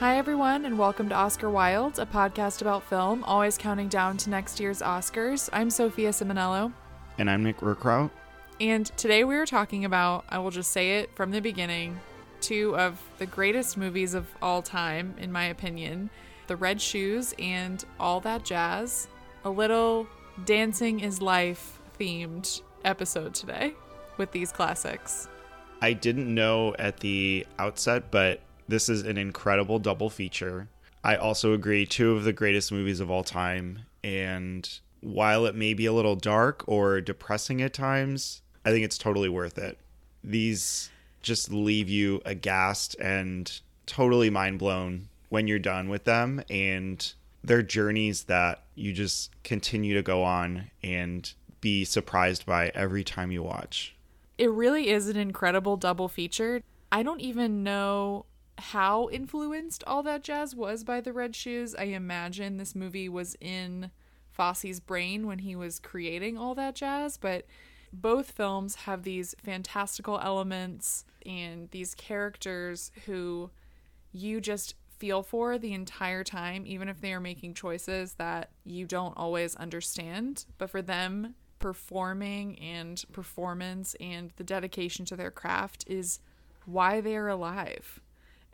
[0.00, 4.30] Hi, everyone, and welcome to Oscar Wild, a podcast about film, always counting down to
[4.30, 5.48] next year's Oscars.
[5.52, 6.72] I'm Sophia Simonello,
[7.18, 8.10] And I'm Nick Rurkraut.
[8.60, 11.98] and today we are talking about, I will just say it from the beginning,
[12.40, 16.10] two of the greatest movies of all time, in my opinion
[16.46, 19.08] The Red Shoes and All That Jazz.
[19.44, 20.06] A little
[20.44, 23.74] Dancing is Life themed episode today
[24.16, 25.28] with these classics.
[25.82, 30.68] I didn't know at the outset, but this is an incredible double feature.
[31.02, 33.80] I also agree, two of the greatest movies of all time.
[34.04, 34.68] And
[35.00, 39.28] while it may be a little dark or depressing at times, I think it's totally
[39.28, 39.78] worth it.
[40.22, 40.90] These
[41.22, 46.42] just leave you aghast and totally mind blown when you're done with them.
[46.50, 47.12] And
[47.42, 53.30] they're journeys that you just continue to go on and be surprised by every time
[53.30, 53.94] you watch.
[54.36, 56.62] It really is an incredible double feature.
[56.92, 58.26] I don't even know
[58.58, 61.74] how influenced all that jazz was by the Red Shoes.
[61.74, 63.90] I imagine this movie was in
[64.30, 67.46] Fosse's brain when he was creating all that jazz, but
[67.92, 73.50] both films have these fantastical elements and these characters who
[74.12, 78.84] you just feel for the entire time, even if they are making choices that you
[78.84, 80.44] don't always understand.
[80.58, 86.20] But for them, performing and performance and the dedication to their craft is
[86.66, 88.00] why they are alive.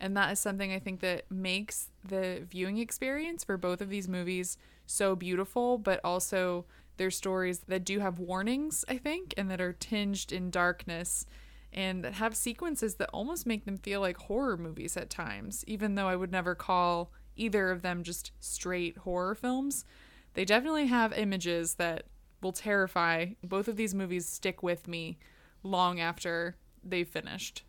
[0.05, 4.07] And that is something I think that makes the viewing experience for both of these
[4.07, 6.67] movies so beautiful, but also
[6.99, 11.25] their stories that do have warnings, I think, and that are tinged in darkness
[11.73, 15.95] and that have sequences that almost make them feel like horror movies at times, even
[15.95, 19.87] though I would never call either of them just straight horror films.
[20.35, 22.09] They definitely have images that
[22.43, 23.29] will terrify.
[23.43, 25.17] Both of these movies stick with me
[25.63, 27.65] long after they've finished.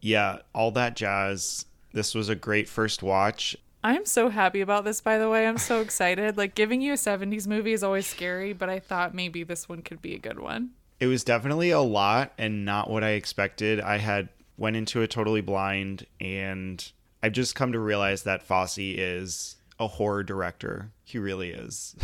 [0.00, 1.66] Yeah, all that jazz.
[1.92, 3.56] This was a great first watch.
[3.84, 5.46] I'm so happy about this, by the way.
[5.46, 6.36] I'm so excited.
[6.36, 9.82] Like, giving you a 70s movie is always scary, but I thought maybe this one
[9.82, 10.70] could be a good one.
[11.00, 13.80] It was definitely a lot and not what I expected.
[13.80, 16.92] I had went into it totally blind and
[17.22, 20.92] I've just come to realize that Fosse is a horror director.
[21.02, 21.96] He really is.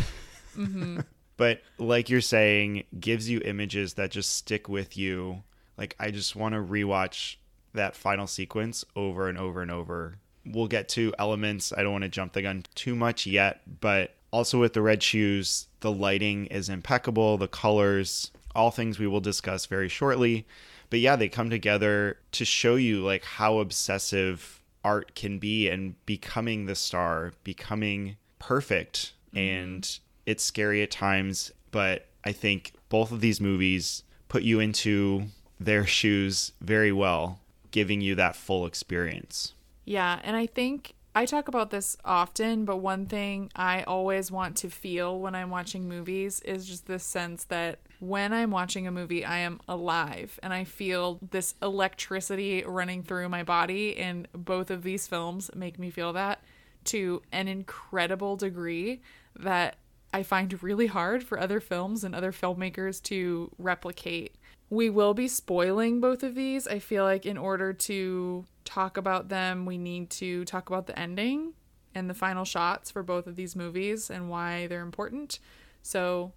[0.57, 0.99] Mm-hmm.
[1.37, 5.43] but like you're saying, gives you images that just stick with you.
[5.77, 7.37] Like I just want to rewatch
[7.73, 10.17] that final sequence over and over and over.
[10.45, 11.73] We'll get to elements.
[11.75, 15.03] I don't want to jump the gun too much yet, but also with the red
[15.03, 20.45] shoes, the lighting is impeccable, the colors, all things we will discuss very shortly.
[20.89, 25.93] But yeah, they come together to show you like how obsessive art can be and
[26.05, 29.13] becoming the star, becoming perfect.
[29.29, 29.37] Mm-hmm.
[29.37, 35.25] And it's scary at times, but I think both of these movies put you into
[35.59, 37.39] their shoes very well,
[37.71, 39.53] giving you that full experience.
[39.85, 44.57] Yeah, and I think I talk about this often, but one thing I always want
[44.57, 48.91] to feel when I'm watching movies is just this sense that when I'm watching a
[48.91, 53.97] movie, I am alive and I feel this electricity running through my body.
[53.97, 56.43] And both of these films make me feel that
[56.85, 59.01] to an incredible degree
[59.35, 59.75] that
[60.13, 64.35] I find really hard for other films and other filmmakers to replicate.
[64.69, 66.67] We will be spoiling both of these.
[66.67, 70.97] I feel like in order to talk about them, we need to talk about the
[70.97, 71.53] ending
[71.95, 75.39] and the final shots for both of these movies and why they're important.
[75.81, 76.33] So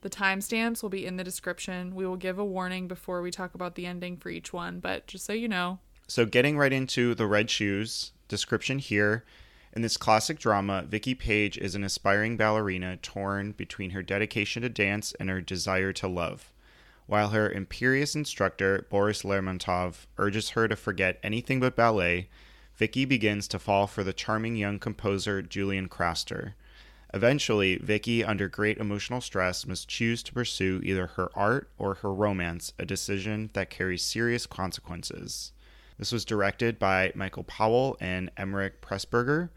[0.00, 1.94] the timestamps will be in the description.
[1.94, 5.06] We will give a warning before we talk about the ending for each one, but
[5.06, 5.80] just so you know.
[6.06, 9.24] So, getting right into the red shoes description here.
[9.74, 14.70] In this classic drama, Vicky Page is an aspiring ballerina torn between her dedication to
[14.70, 16.50] dance and her desire to love.
[17.08, 22.28] While her imperious instructor, Boris Lermontov, urges her to forget anything but ballet,
[22.76, 26.52] Vicky begins to fall for the charming young composer Julian Craster.
[27.14, 32.12] Eventually, Vicky, under great emotional stress, must choose to pursue either her art or her
[32.12, 35.52] romance, a decision that carries serious consequences.
[35.96, 39.48] This was directed by Michael Powell and Emeric Pressburger,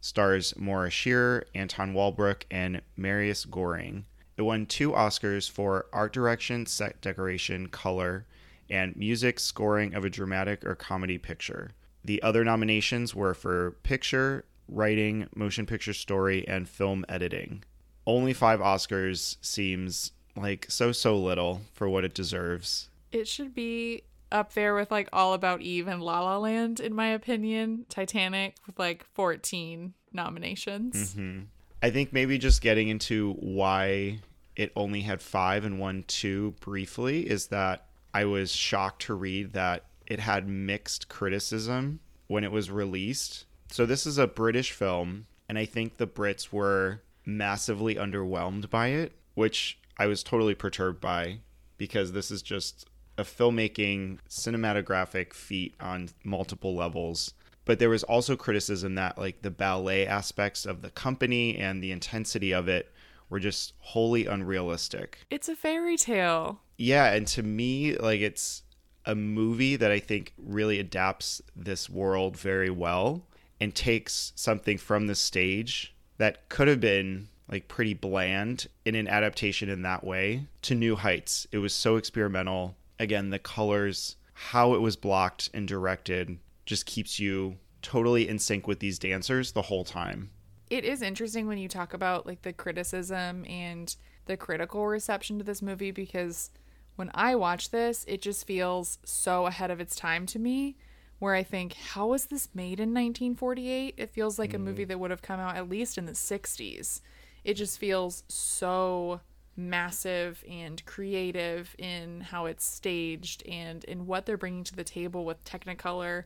[0.00, 4.04] stars Moira Shearer, Anton Walbrook, and Marius Goring.
[4.40, 8.24] It won two Oscars for art direction, set decoration, color,
[8.70, 11.72] and music scoring of a dramatic or comedy picture.
[12.06, 17.64] The other nominations were for picture, writing, motion picture story, and film editing.
[18.06, 22.88] Only five Oscars seems like so, so little for what it deserves.
[23.12, 26.94] It should be up there with like All About Eve and La La Land, in
[26.94, 27.84] my opinion.
[27.90, 31.12] Titanic with like 14 nominations.
[31.12, 31.40] hmm
[31.82, 34.20] I think maybe just getting into why
[34.60, 39.54] it only had five and won two briefly is that I was shocked to read
[39.54, 43.46] that it had mixed criticism when it was released.
[43.70, 48.88] So this is a British film, and I think the Brits were massively underwhelmed by
[48.88, 51.38] it, which I was totally perturbed by
[51.78, 52.86] because this is just
[53.16, 57.32] a filmmaking cinematographic feat on multiple levels.
[57.64, 61.92] But there was also criticism that like the ballet aspects of the company and the
[61.92, 62.92] intensity of it
[63.30, 65.20] were just wholly unrealistic.
[65.30, 66.60] It's a fairy tale.
[66.76, 68.62] Yeah, and to me, like it's
[69.06, 73.22] a movie that I think really adapts this world very well
[73.60, 79.08] and takes something from the stage that could have been like pretty bland in an
[79.08, 81.46] adaptation in that way to new heights.
[81.50, 82.76] It was so experimental.
[82.98, 88.66] Again, the colors, how it was blocked and directed just keeps you totally in sync
[88.66, 90.30] with these dancers the whole time.
[90.70, 93.94] It is interesting when you talk about like the criticism and
[94.26, 96.50] the critical reception to this movie because
[96.94, 100.76] when I watch this, it just feels so ahead of its time to me.
[101.18, 103.94] Where I think, how was this made in 1948?
[103.98, 104.54] It feels like mm.
[104.54, 107.00] a movie that would have come out at least in the 60s.
[107.44, 109.20] It just feels so
[109.56, 115.24] massive and creative in how it's staged and in what they're bringing to the table
[115.24, 116.24] with Technicolor,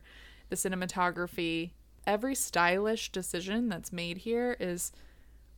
[0.49, 1.71] the cinematography.
[2.07, 4.91] Every stylish decision that's made here is,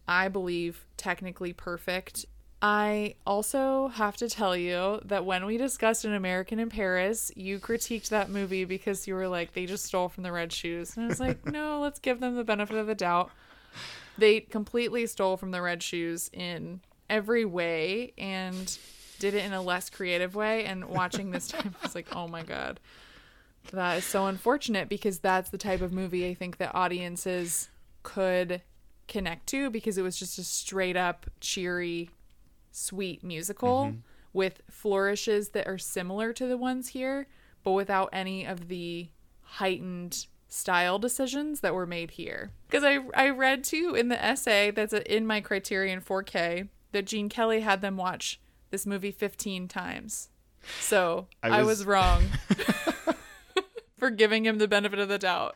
[0.08, 2.26] I believe, technically perfect
[2.62, 7.60] I also have to tell you that when we discussed An American in Paris, you
[7.60, 10.96] critiqued that movie because you were like, they just stole from the Red Shoes.
[10.96, 13.30] And I was like, no, let's give them the benefit of the doubt.
[14.18, 18.78] They completely stole from the Red Shoes in every way and
[19.20, 20.66] did it in a less creative way.
[20.66, 22.80] And watching this time, I was like, oh my God.
[23.72, 27.70] That is so unfortunate because that's the type of movie I think that audiences
[28.04, 28.62] could
[29.08, 32.10] connect to because it was just a straight up cheery
[32.72, 33.98] sweet musical mm-hmm.
[34.34, 37.28] with flourishes that are similar to the ones here,
[37.64, 39.10] but without any of the
[39.42, 42.52] heightened style decisions that were made here.
[42.68, 47.30] Because I, I read too in the essay that's in my Criterion 4K that Gene
[47.30, 50.30] Kelly had them watch this movie 15 times.
[50.80, 52.24] So I was, I was wrong
[53.98, 55.56] for giving him the benefit of the doubt.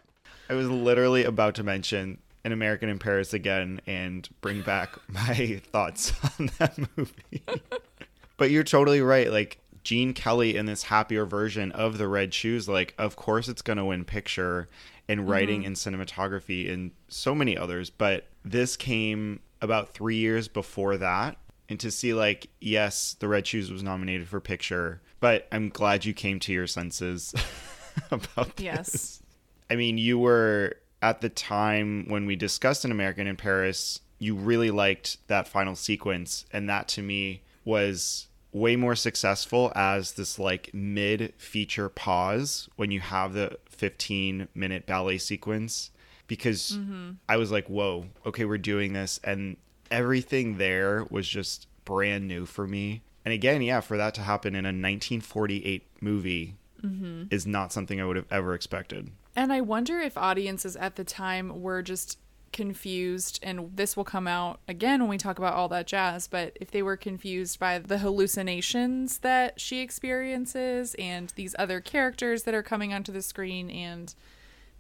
[0.50, 5.62] I was literally about to mention an American in Paris again and bring back my
[5.72, 7.44] thoughts on that movie.
[8.38, 9.32] but you're totally right.
[9.32, 13.62] Like Gene Kelly in this happier version of the Red Shoes, like of course it's
[13.62, 14.68] gonna win picture
[15.08, 15.68] and writing mm-hmm.
[15.68, 17.90] and cinematography and so many others.
[17.90, 21.38] But this came about three years before that.
[21.70, 26.04] And to see like, yes, the Red Shoes was nominated for picture, but I'm glad
[26.04, 27.34] you came to your senses
[28.12, 28.64] about this.
[28.64, 29.24] Yes.
[29.70, 34.36] I mean, you were at the time when we discussed an American in Paris, you
[34.36, 40.38] really liked that final sequence, and that to me was way more successful as this
[40.38, 45.90] like mid feature pause when you have the 15 minute ballet sequence
[46.28, 47.12] because mm-hmm.
[47.28, 49.20] I was like, whoa, okay, we're doing this.
[49.24, 49.58] And
[49.90, 53.02] everything there was just brand new for me.
[53.26, 57.24] And again, yeah, for that to happen in a 1948 movie mm-hmm.
[57.32, 59.12] is not something I would have ever expected.
[59.36, 62.18] And I wonder if audiences at the time were just
[62.52, 66.58] confused, and this will come out again when we talk about all that jazz, but
[66.60, 72.54] if they were confused by the hallucinations that she experiences and these other characters that
[72.54, 74.14] are coming onto the screen and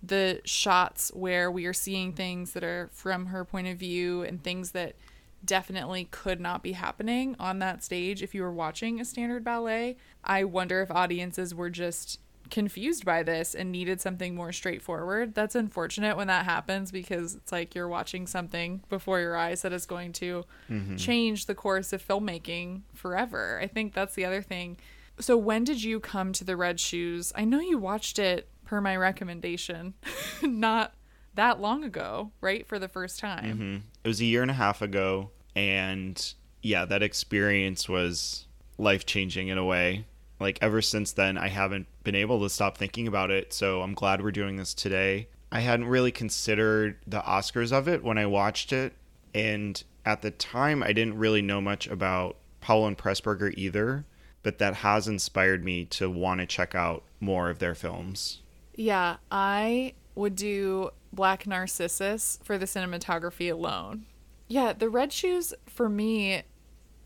[0.03, 4.43] the shots where we are seeing things that are from her point of view and
[4.43, 4.95] things that
[5.43, 9.97] definitely could not be happening on that stage if you were watching a standard ballet.
[10.23, 12.19] I wonder if audiences were just
[12.51, 15.33] confused by this and needed something more straightforward.
[15.33, 19.73] That's unfortunate when that happens because it's like you're watching something before your eyes that
[19.73, 20.97] is going to mm-hmm.
[20.97, 23.59] change the course of filmmaking forever.
[23.61, 24.77] I think that's the other thing.
[25.19, 27.31] So, when did you come to the Red Shoes?
[27.35, 29.93] I know you watched it per my recommendation,
[30.41, 30.93] not
[31.35, 32.67] that long ago, right?
[32.67, 33.45] For the first time.
[33.45, 33.77] Mm-hmm.
[34.03, 35.31] It was a year and a half ago.
[35.55, 40.05] And yeah, that experience was life changing in a way
[40.41, 43.93] like ever since then i haven't been able to stop thinking about it so i'm
[43.93, 48.25] glad we're doing this today i hadn't really considered the oscars of it when i
[48.25, 48.93] watched it
[49.33, 54.03] and at the time i didn't really know much about powell and pressburger either
[54.43, 58.41] but that has inspired me to want to check out more of their films
[58.75, 64.05] yeah i would do black narcissus for the cinematography alone
[64.47, 66.43] yeah the red shoes for me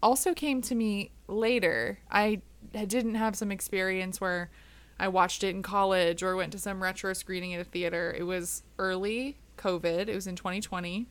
[0.02, 2.42] also came to me later i
[2.86, 4.50] didn't have some experience where
[5.00, 8.16] I watched it in college or went to some retro screening at a theater.
[8.18, 10.08] It was early COVID.
[10.08, 11.06] It was in 2020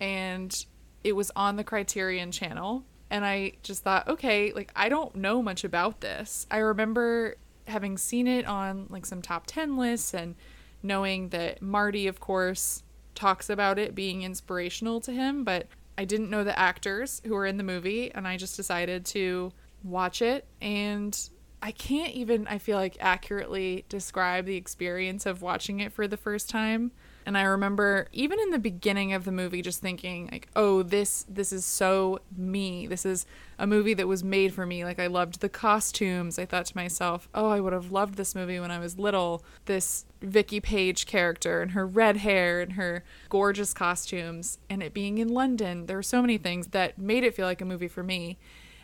[0.00, 0.66] and
[1.02, 5.42] it was on the Criterion channel and I just thought, okay, like I don't know
[5.42, 6.46] much about this.
[6.50, 7.34] I remember
[7.66, 10.36] having seen it on like some top 10 lists and
[10.82, 12.82] knowing that Marty, of course,
[13.14, 15.66] talks about it being inspirational to him, but
[15.98, 19.52] I didn't know the actors who were in the movie, and I just decided to
[19.84, 20.46] watch it.
[20.60, 21.18] And
[21.62, 26.16] I can't even, I feel like, accurately describe the experience of watching it for the
[26.16, 26.92] first time.
[27.30, 31.24] And I remember even in the beginning of the movie just thinking like, "Oh, this
[31.28, 32.88] this is so me.
[32.88, 33.24] This is
[33.56, 36.40] a movie that was made for me." Like I loved the costumes.
[36.40, 39.44] I thought to myself, "Oh, I would have loved this movie when I was little."
[39.66, 45.18] This Vicky Page character and her red hair and her gorgeous costumes and it being
[45.18, 45.86] in London.
[45.86, 48.38] There were so many things that made it feel like a movie for me.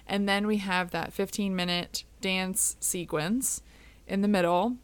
[0.07, 3.63] And then we have that 15-minute dance sequence
[4.07, 4.77] in the middle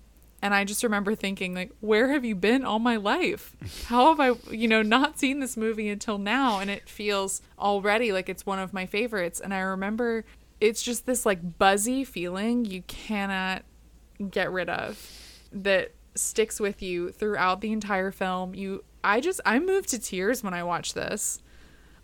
[0.42, 3.56] and I just remember thinking like where have you been all my life?
[3.86, 8.12] How have I, you know, not seen this movie until now and it feels already
[8.12, 10.24] like it's one of my favorites and I remember
[10.60, 13.62] it's just this like buzzy feeling you cannot
[14.30, 15.08] get rid of
[15.52, 18.54] that sticks with you throughout the entire film.
[18.54, 21.40] You I just I moved to tears when I watch this.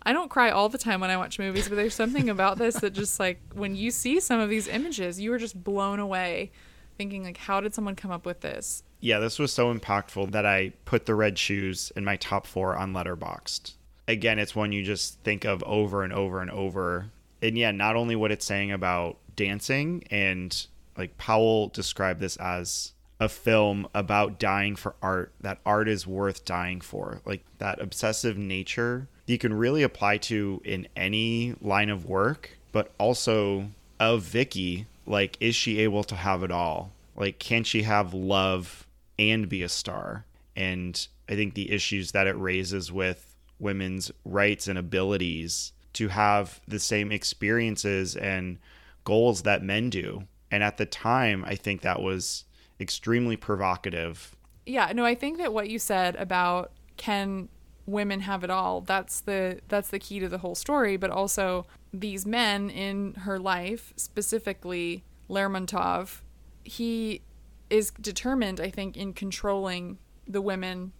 [0.01, 2.75] I don't cry all the time when I watch movies, but there's something about this
[2.75, 6.51] that just like when you see some of these images, you are just blown away
[6.99, 8.83] thinking like how did someone come up with this?
[8.99, 12.75] Yeah this was so impactful that i put the red shoes in my top four
[12.75, 13.73] on Letterboxd.
[14.07, 17.09] again it's one you just think of over and over and over.
[17.41, 22.91] And yeah not only what it's saying about dancing and like powell described this as
[23.21, 27.21] a film about dying for art that art is worth dying for.
[27.25, 32.91] Like that obsessive nature you can really apply to in any line of work but
[32.97, 33.69] also
[34.01, 36.93] of vicky like is she able to have it all?
[37.17, 38.87] Like can she have love
[39.17, 40.25] and be a star?
[40.55, 46.61] And i think the issues that it raises with women's rights and abilities to have
[46.67, 48.57] the same experiences and
[49.03, 50.23] goals that men do.
[50.51, 52.45] And at the time i think that was
[52.79, 54.35] extremely provocative.
[54.65, 57.49] Yeah no i think that what you said about can
[57.85, 61.65] women have it all that's the that's the key to the whole story but also
[61.93, 66.21] these men in her life, specifically Lermontov,
[66.63, 67.21] he
[67.69, 70.91] is determined, I think, in controlling the women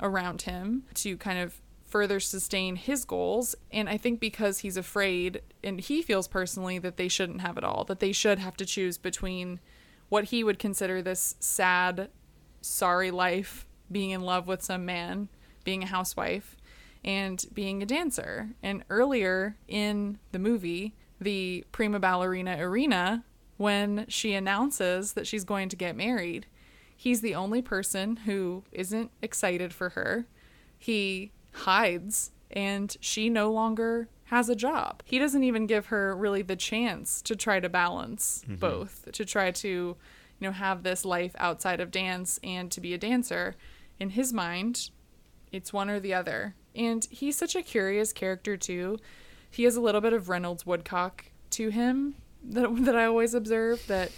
[0.00, 3.54] around him to kind of further sustain his goals.
[3.70, 7.64] And I think because he's afraid, and he feels personally that they shouldn't have it
[7.64, 9.60] all, that they should have to choose between
[10.08, 12.10] what he would consider this sad,
[12.60, 15.28] sorry life, being in love with some man,
[15.64, 16.56] being a housewife,
[17.08, 18.50] and being a dancer.
[18.62, 23.24] And earlier in the movie, the prima ballerina Irina,
[23.56, 26.44] when she announces that she's going to get married,
[26.94, 30.26] he's the only person who isn't excited for her.
[30.78, 35.02] He hides, and she no longer has a job.
[35.06, 38.56] He doesn't even give her really the chance to try to balance mm-hmm.
[38.56, 39.96] both, to try to, you
[40.40, 43.54] know, have this life outside of dance and to be a dancer.
[43.98, 44.90] In his mind,
[45.50, 46.54] it's one or the other.
[46.78, 48.98] And he's such a curious character too.
[49.50, 53.86] He has a little bit of Reynolds Woodcock to him that that I always observe
[53.88, 54.12] that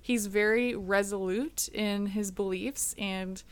[0.00, 3.42] he's very resolute in his beliefs and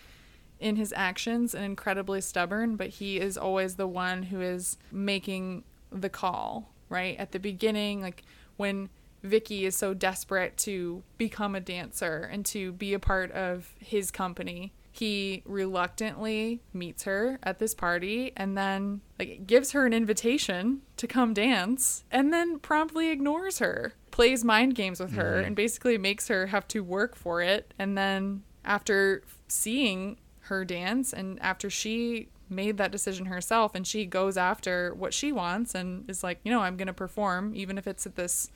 [0.58, 5.64] in his actions and incredibly stubborn, but he is always the one who is making
[5.90, 7.16] the call, right?
[7.18, 8.24] At the beginning, like
[8.56, 8.90] when
[9.22, 14.10] Vicky is so desperate to become a dancer and to be a part of his
[14.10, 20.82] company he reluctantly meets her at this party and then like gives her an invitation
[20.96, 25.46] to come dance and then promptly ignores her plays mind games with her mm-hmm.
[25.46, 31.12] and basically makes her have to work for it and then after seeing her dance
[31.12, 36.08] and after she made that decision herself and she goes after what she wants and
[36.10, 38.50] is like you know i'm going to perform even if it's at this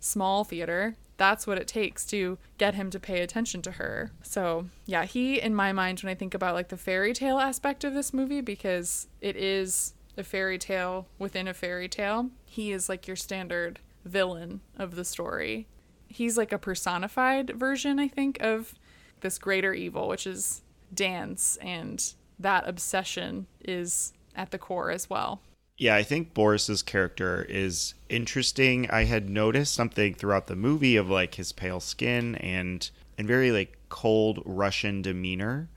[0.00, 4.12] small theater that's what it takes to get him to pay attention to her.
[4.22, 7.84] So, yeah, he, in my mind, when I think about like the fairy tale aspect
[7.84, 12.88] of this movie, because it is a fairy tale within a fairy tale, he is
[12.88, 15.66] like your standard villain of the story.
[16.06, 18.74] He's like a personified version, I think, of
[19.20, 20.62] this greater evil, which is
[20.94, 22.02] dance, and
[22.38, 25.40] that obsession is at the core as well.
[25.78, 28.90] Yeah, I think Boris's character is interesting.
[28.90, 33.52] I had noticed something throughout the movie of like his pale skin and and very
[33.52, 35.68] like cold Russian demeanor.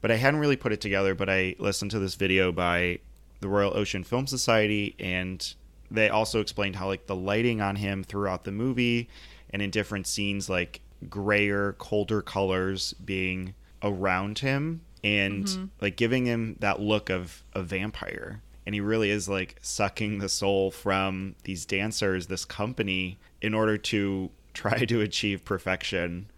[0.00, 3.00] But I hadn't really put it together, but I listened to this video by
[3.40, 5.54] the Royal Ocean Film Society and
[5.90, 9.08] they also explained how like the lighting on him throughout the movie
[9.50, 15.64] and in different scenes like grayer, colder colors being around him and mm-hmm.
[15.80, 20.28] like giving him that look of a vampire and he really is like sucking the
[20.28, 26.30] soul from these dancers, this company, in order to try to achieve perfection.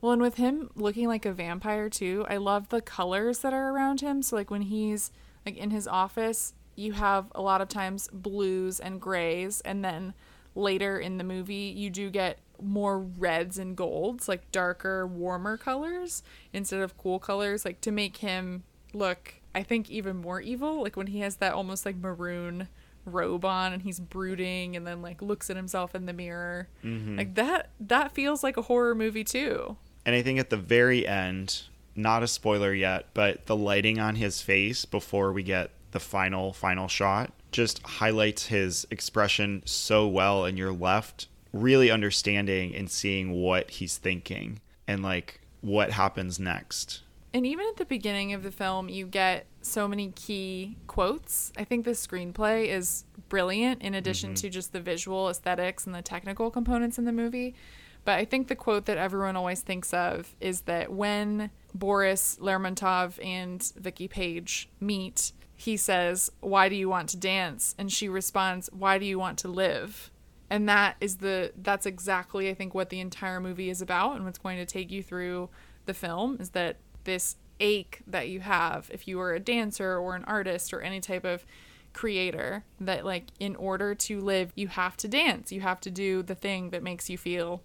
[0.00, 3.70] Well, and with him looking like a vampire too, I love the colors that are
[3.70, 4.22] around him.
[4.22, 5.10] So like when he's
[5.44, 10.14] like in his office, you have a lot of times blues and grays and then
[10.54, 16.22] later in the movie you do get more reds and golds, like darker, warmer colors
[16.52, 20.96] instead of cool colors like to make him look I think even more evil, like
[20.96, 22.68] when he has that almost like maroon
[23.04, 26.68] robe on and he's brooding and then like looks at himself in the mirror.
[26.84, 27.18] Mm-hmm.
[27.18, 29.76] Like that that feels like a horror movie too.
[30.06, 31.62] And I think at the very end,
[31.94, 36.52] not a spoiler yet, but the lighting on his face before we get the final
[36.52, 43.32] final shot just highlights his expression so well and you're left really understanding and seeing
[43.32, 47.02] what he's thinking and like what happens next.
[47.32, 51.52] And even at the beginning of the film, you get so many key quotes.
[51.56, 54.46] I think the screenplay is brilliant in addition mm-hmm.
[54.46, 57.54] to just the visual aesthetics and the technical components in the movie.
[58.04, 63.24] But I think the quote that everyone always thinks of is that when Boris Lermontov
[63.24, 68.70] and Vicky Page meet, he says, "Why do you want to dance?" and she responds,
[68.72, 70.10] "Why do you want to live?"
[70.48, 74.24] And that is the that's exactly I think what the entire movie is about and
[74.24, 75.50] what's going to take you through
[75.84, 80.16] the film is that this ache that you have if you are a dancer or
[80.16, 81.44] an artist or any type of
[81.92, 85.52] creator that like in order to live you have to dance.
[85.52, 87.62] You have to do the thing that makes you feel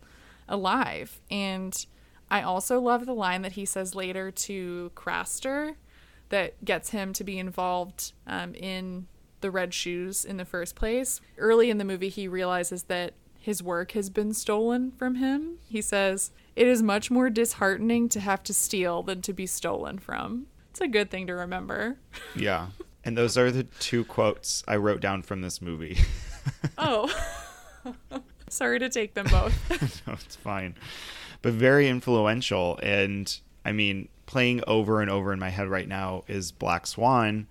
[0.48, 1.22] alive.
[1.32, 1.86] And
[2.30, 5.76] i also love the line that he says later to craster
[6.30, 9.06] that gets him to be involved um, in
[9.42, 11.22] the red shoes in the first place.
[11.38, 15.60] Early in the movie he realizes that his work has been stolen from him.
[15.70, 20.00] He says it is much more disheartening to have to steal than to be stolen
[20.00, 21.98] from it's a good thing to remember
[22.36, 22.68] Yeah.
[23.06, 25.98] And those are the two quotes I wrote down from this movie.
[26.78, 27.12] Oh.
[28.50, 30.06] Sorry to take them both.
[30.06, 30.76] no, it's fine.
[31.42, 32.80] But very influential.
[32.84, 37.48] And I mean, playing over and over in my head right now is Black Swan,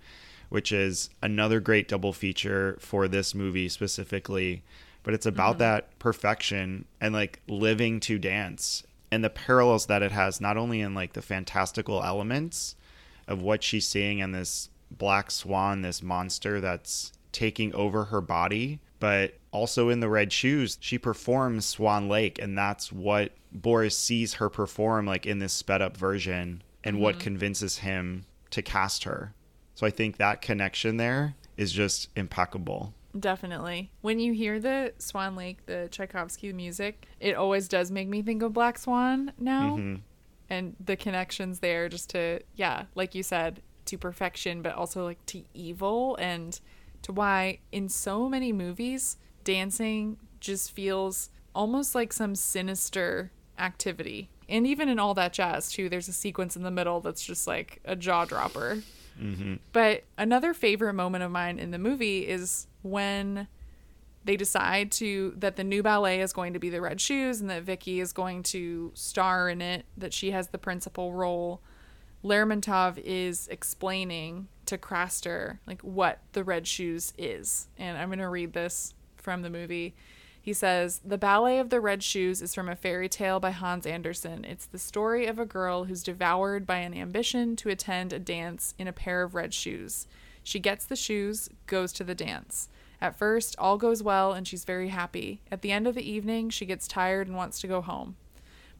[0.47, 4.63] which is another great double feature for this movie specifically.
[5.03, 5.59] But it's about mm-hmm.
[5.59, 10.81] that perfection and like living to dance and the parallels that it has, not only
[10.81, 12.75] in like the fantastical elements
[13.27, 18.79] of what she's seeing in this black swan, this monster that's taking over her body,
[18.99, 24.35] but also in the red shoes, she performs Swan Lake, and that's what Boris sees
[24.35, 27.23] her perform like in this sped up version, and what mm-hmm.
[27.23, 29.33] convinces him to cast her.
[29.75, 32.94] So I think that connection there is just impeccable.
[33.17, 33.91] Definitely.
[34.01, 38.41] When you hear the Swan Lake, the Tchaikovsky music, it always does make me think
[38.41, 39.77] of Black Swan now.
[39.77, 40.01] Mhm.
[40.49, 45.25] And the connections there, just to, yeah, like you said, to perfection, but also like
[45.27, 46.59] to evil and
[47.03, 54.29] to why in so many movies, dancing just feels almost like some sinister activity.
[54.49, 57.47] And even in all that jazz, too, there's a sequence in the middle that's just
[57.47, 58.83] like a jaw dropper.
[59.71, 63.47] But another favorite moment of mine in the movie is when
[64.23, 67.49] they decide to that the new ballet is going to be the Red Shoes and
[67.49, 71.61] that Vicky is going to star in it, that she has the principal role.
[72.23, 77.67] Lermontov is explaining to Craster like what the Red Shoes is.
[77.77, 79.95] And I'm going to read this from the movie.
[80.41, 83.87] He says, The Ballet of the Red Shoes is from a fairy tale by Hans
[83.87, 84.45] Andersen.
[84.45, 88.75] It's the story of a girl who's devoured by an ambition to attend a dance
[88.77, 90.07] in a pair of red shoes.
[90.43, 92.69] She gets the shoes, goes to the dance.
[93.05, 95.39] At first, all goes well and she's very happy.
[95.51, 98.15] At the end of the evening, she gets tired and wants to go home.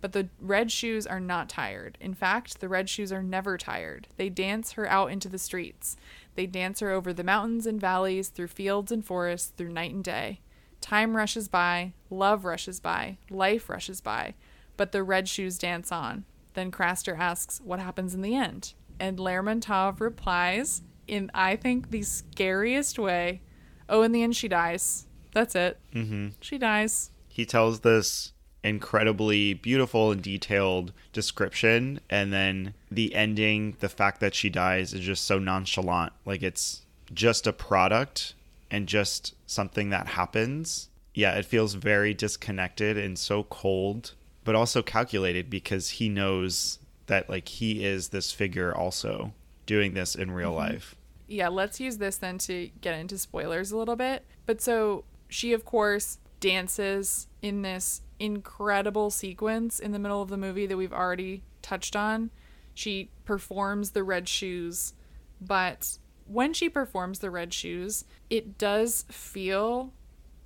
[0.02, 2.00] But the red shoes are not tired.
[2.02, 4.08] In fact, the red shoes are never tired.
[4.18, 5.96] They dance her out into the streets.
[6.34, 10.04] They dance her over the mountains and valleys, through fields and forests, through night and
[10.04, 10.40] day.
[10.82, 14.34] Time rushes by, love rushes by, life rushes by,
[14.76, 16.26] but the red shoes dance on.
[16.56, 18.74] Then Craster asks, What happens in the end?
[19.00, 23.42] And Lermontov replies, in I think the scariest way,
[23.90, 25.06] Oh, in the end, she dies.
[25.34, 25.78] That's it.
[25.94, 27.12] hmm She dies.
[27.28, 28.32] He tells this
[28.64, 35.02] incredibly beautiful and detailed description, and then the ending, the fact that she dies, is
[35.02, 36.14] just so nonchalant.
[36.26, 36.82] Like it's
[37.14, 38.34] just a product
[38.72, 40.90] and just something that happens.
[41.14, 47.30] Yeah, it feels very disconnected and so cold, but also calculated because he knows that
[47.30, 49.34] like he is this figure also
[49.66, 50.96] doing this in real life.
[51.28, 54.26] Yeah, let's use this then to get into spoilers a little bit.
[54.46, 60.38] But so she, of course, dances in this incredible sequence in the middle of the
[60.38, 62.30] movie that we've already touched on.
[62.74, 64.94] She performs the red shoes,
[65.42, 69.94] but when she performs the red shoes, it does feel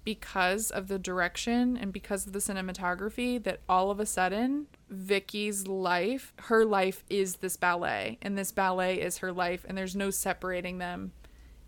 [0.03, 5.67] because of the direction and because of the cinematography that all of a sudden Vicky's
[5.67, 10.09] life, her life is this ballet and this ballet is her life and there's no
[10.09, 11.11] separating them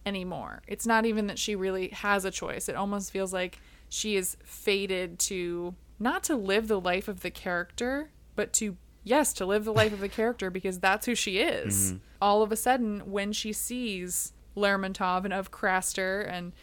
[0.05, 0.61] anymore.
[0.67, 2.69] It's not even that she really has a choice.
[2.69, 7.29] It almost feels like she is fated to not to live the life of the
[7.29, 11.39] character, but to yes, to live the life of the character because that's who she
[11.39, 11.91] is.
[11.91, 11.97] Mm-hmm.
[12.21, 16.53] All of a sudden when she sees Lermontov and of Craster and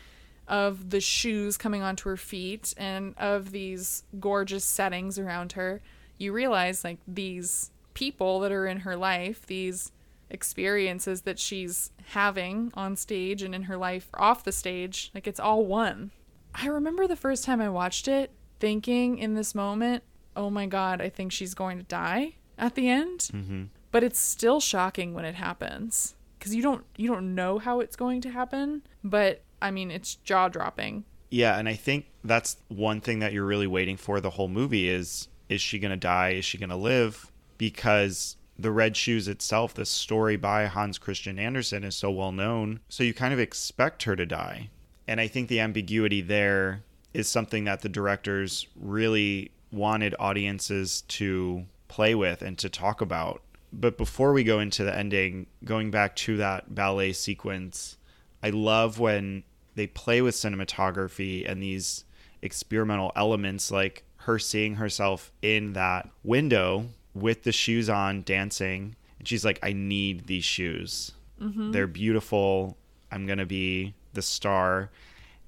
[0.48, 5.80] of the shoes coming onto her feet and of these gorgeous settings around her,
[6.16, 9.92] you realize like these people that are in her life, these
[10.30, 15.40] experiences that she's having on stage and in her life off the stage, like it's
[15.40, 16.10] all one.
[16.54, 20.02] I remember the first time I watched it thinking in this moment,
[20.36, 23.20] oh my god, I think she's going to die at the end.
[23.32, 23.64] Mm-hmm.
[23.90, 27.96] But it's still shocking when it happens because you don't you don't know how it's
[27.96, 31.04] going to happen, but I mean, it's jaw dropping.
[31.30, 34.88] Yeah, and I think that's one thing that you're really waiting for the whole movie
[34.88, 36.30] is is she going to die?
[36.30, 37.32] Is she going to live?
[37.56, 42.80] Because the Red Shoes itself, the story by Hans Christian Andersen is so well known,
[42.88, 44.70] so you kind of expect her to die.
[45.06, 46.82] And I think the ambiguity there
[47.14, 53.42] is something that the directors really wanted audiences to play with and to talk about.
[53.72, 57.96] But before we go into the ending, going back to that ballet sequence,
[58.42, 59.44] I love when
[59.78, 62.04] they play with cinematography and these
[62.42, 68.96] experimental elements like her seeing herself in that window with the shoes on dancing.
[69.20, 71.12] And she's like i need these shoes.
[71.40, 71.70] Mm-hmm.
[71.70, 72.76] they're beautiful.
[73.12, 74.90] I'm gonna be the star.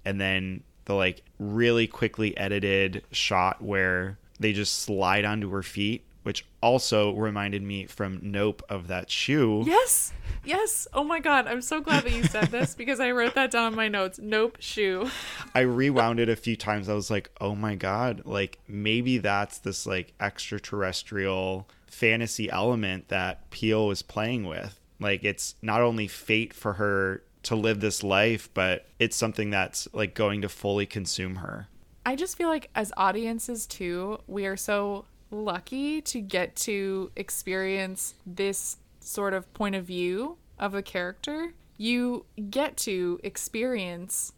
[0.05, 6.05] And then the like really quickly edited shot where they just slide onto her feet
[6.31, 10.13] which also reminded me from nope of that shoe Yes.
[10.45, 10.87] Yes.
[10.95, 13.73] Oh my god, I'm so glad that you said this because I wrote that down
[13.73, 14.21] in my notes.
[14.23, 15.11] Nope, shoe.
[15.57, 16.89] I rewound it a few times.
[16.89, 23.51] I was like, oh my God, like maybe that's this like extraterrestrial fantasy element that
[23.51, 24.79] Peele was playing with.
[25.01, 29.89] Like it's not only fate for her to live this life, but it's something that's
[29.93, 31.67] like going to fully consume her.
[32.07, 38.15] I just feel like as audiences too, we are so lucky to get to experience
[38.27, 41.55] this sort of point of view of a character.
[41.77, 44.33] You get to experience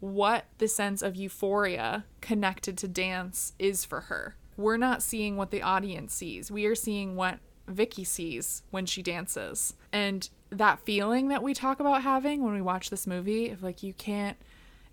[0.00, 4.36] what the sense of euphoria connected to dance is for her.
[4.56, 6.50] We're not seeing what the audience sees.
[6.50, 9.74] We are seeing what Vicky sees when she dances.
[9.92, 13.82] And that feeling that we talk about having when we watch this movie of like
[13.82, 14.36] you can't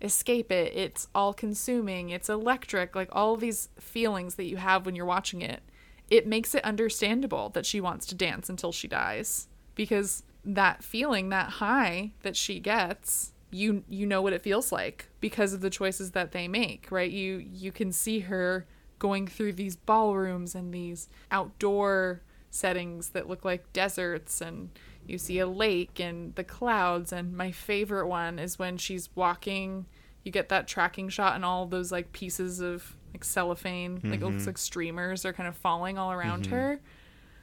[0.02, 0.72] escape it.
[0.74, 2.10] It's all consuming.
[2.10, 2.94] It's electric.
[2.94, 5.62] Like all these feelings that you have when you're watching it.
[6.08, 11.30] It makes it understandable that she wants to dance until she dies because that feeling,
[11.30, 15.70] that high that she gets, you you know what it feels like because of the
[15.70, 17.10] choices that they make, right?
[17.10, 18.66] You you can see her
[18.98, 24.70] going through these ballrooms and these outdoor settings that look like deserts and
[25.06, 29.86] you see a lake and the clouds and my favorite one is when she's walking.
[30.24, 34.24] You get that tracking shot and all those like pieces of like cellophane like it
[34.24, 34.46] looks mm-hmm.
[34.46, 36.54] like streamers are kind of falling all around mm-hmm.
[36.54, 36.80] her.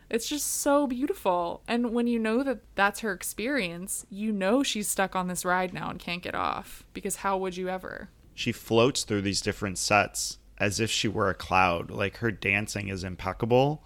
[0.10, 1.63] It's just so beautiful.
[1.67, 5.73] And when you know that that's her experience you know she's stuck on this ride
[5.73, 6.84] now and can't get off.
[6.93, 8.10] Because how would you ever?
[8.36, 11.89] She floats through these different sets as if she were a cloud.
[11.91, 13.84] Like her dancing is impeccable.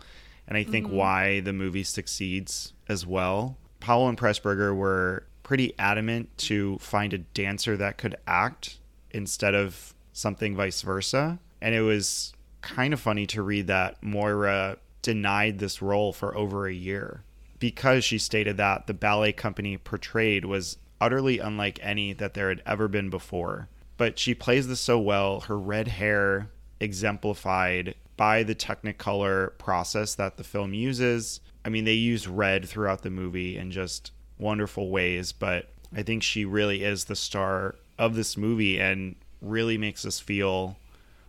[0.47, 0.95] And I think mm-hmm.
[0.95, 3.57] why the movie succeeds as well.
[3.87, 8.79] Powell and Pressburger were pretty adamant to find a dancer that could act
[9.11, 11.39] instead of something vice versa.
[11.61, 16.67] And it was kind of funny to read that Moira denied this role for over
[16.67, 17.23] a year
[17.59, 22.61] because she stated that the ballet company portrayed was utterly unlike any that there had
[22.65, 23.69] ever been before.
[23.95, 26.49] But she plays this so well, her red hair
[26.81, 31.39] exemplified by the Technicolor process that the film uses.
[31.67, 36.23] I mean, they use red throughout the movie in just wonderful ways, but I think
[36.23, 40.77] she really is the star of this movie and really makes us feel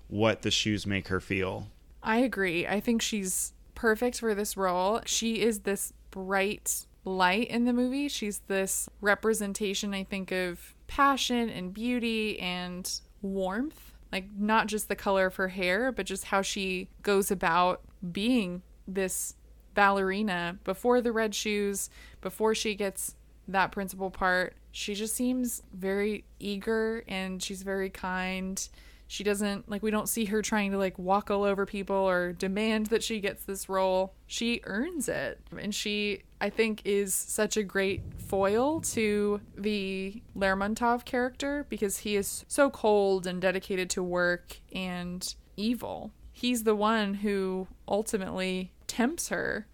[0.07, 1.67] what the shoes make her feel.
[2.05, 2.69] I agree.
[2.69, 5.01] I think she's perfect for this role.
[5.07, 8.07] She is this bright light in the movie.
[8.07, 12.89] She's this representation, I think, of passion and beauty and
[13.23, 13.93] warmth.
[14.13, 17.81] Like, not just the color of her hair, but just how she goes about
[18.13, 19.35] being this
[19.79, 21.89] ballerina before the red shoes,
[22.21, 23.15] before she gets
[23.47, 24.57] that principal part.
[24.73, 28.69] She just seems very eager and she's very kind.
[29.07, 32.33] She doesn't like we don't see her trying to like walk all over people or
[32.33, 34.15] demand that she gets this role.
[34.27, 35.39] She earns it.
[35.57, 42.17] And she I think is such a great foil to the Lermontov character because he
[42.17, 46.11] is so cold and dedicated to work and evil.
[46.33, 49.67] He's the one who ultimately tempts her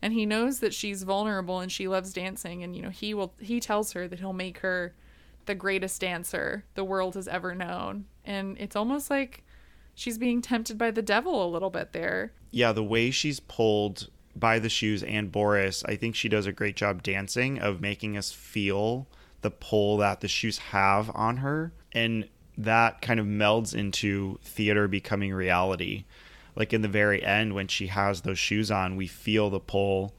[0.00, 3.32] and he knows that she's vulnerable and she loves dancing and you know he will
[3.38, 4.94] he tells her that he'll make her
[5.46, 9.44] the greatest dancer the world has ever known and it's almost like
[9.94, 14.08] she's being tempted by the devil a little bit there Yeah, the way she's pulled
[14.34, 18.16] by the shoes and Boris, I think she does a great job dancing of making
[18.16, 19.06] us feel
[19.42, 21.72] the pull that the shoes have on her.
[21.92, 26.04] And that kind of melds into theater becoming reality.
[26.54, 30.14] Like in the very end, when she has those shoes on, we feel the pull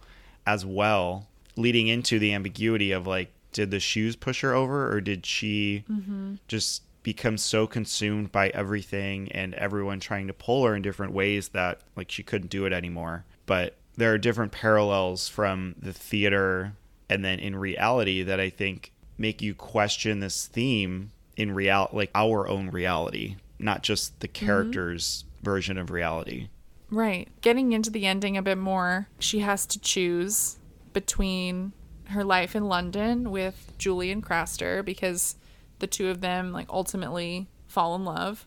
[0.46, 5.00] as well, leading into the ambiguity of like, did the shoes push her over or
[5.00, 6.36] did she mm-hmm.
[6.48, 11.50] just become so consumed by everything and everyone trying to pull her in different ways
[11.50, 13.26] that like she couldn't do it anymore?
[13.46, 16.74] But there are different parallels from the theater
[17.10, 22.10] and then in reality that I think make you question this theme in real like
[22.16, 24.46] our own reality, not just the mm-hmm.
[24.46, 26.50] character's version of reality.
[26.90, 27.28] Right.
[27.42, 30.58] Getting into the ending a bit more, she has to choose
[30.94, 31.74] between
[32.10, 35.36] her life in London with Julian Craster because
[35.80, 38.46] the two of them like ultimately fall in love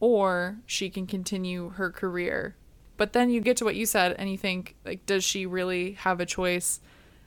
[0.00, 2.56] or she can continue her career.
[2.96, 5.92] But then you get to what you said and you think like does she really
[5.92, 6.80] have a choice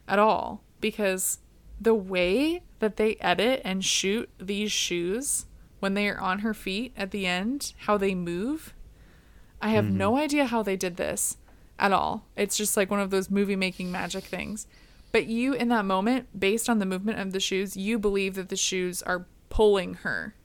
[0.07, 0.61] at all?
[0.81, 1.39] Because
[1.79, 5.45] the way that they edit and shoot these shoes
[5.79, 8.73] when they are on her feet at the end, how they move,
[9.61, 9.97] I have mm-hmm.
[9.97, 11.37] no idea how they did this
[11.77, 12.25] at all.
[12.35, 14.67] It's just like one of those movie making magic things.
[15.11, 18.49] But you, in that moment, based on the movement of the shoes, you believe that
[18.49, 20.35] the shoes are pulling her.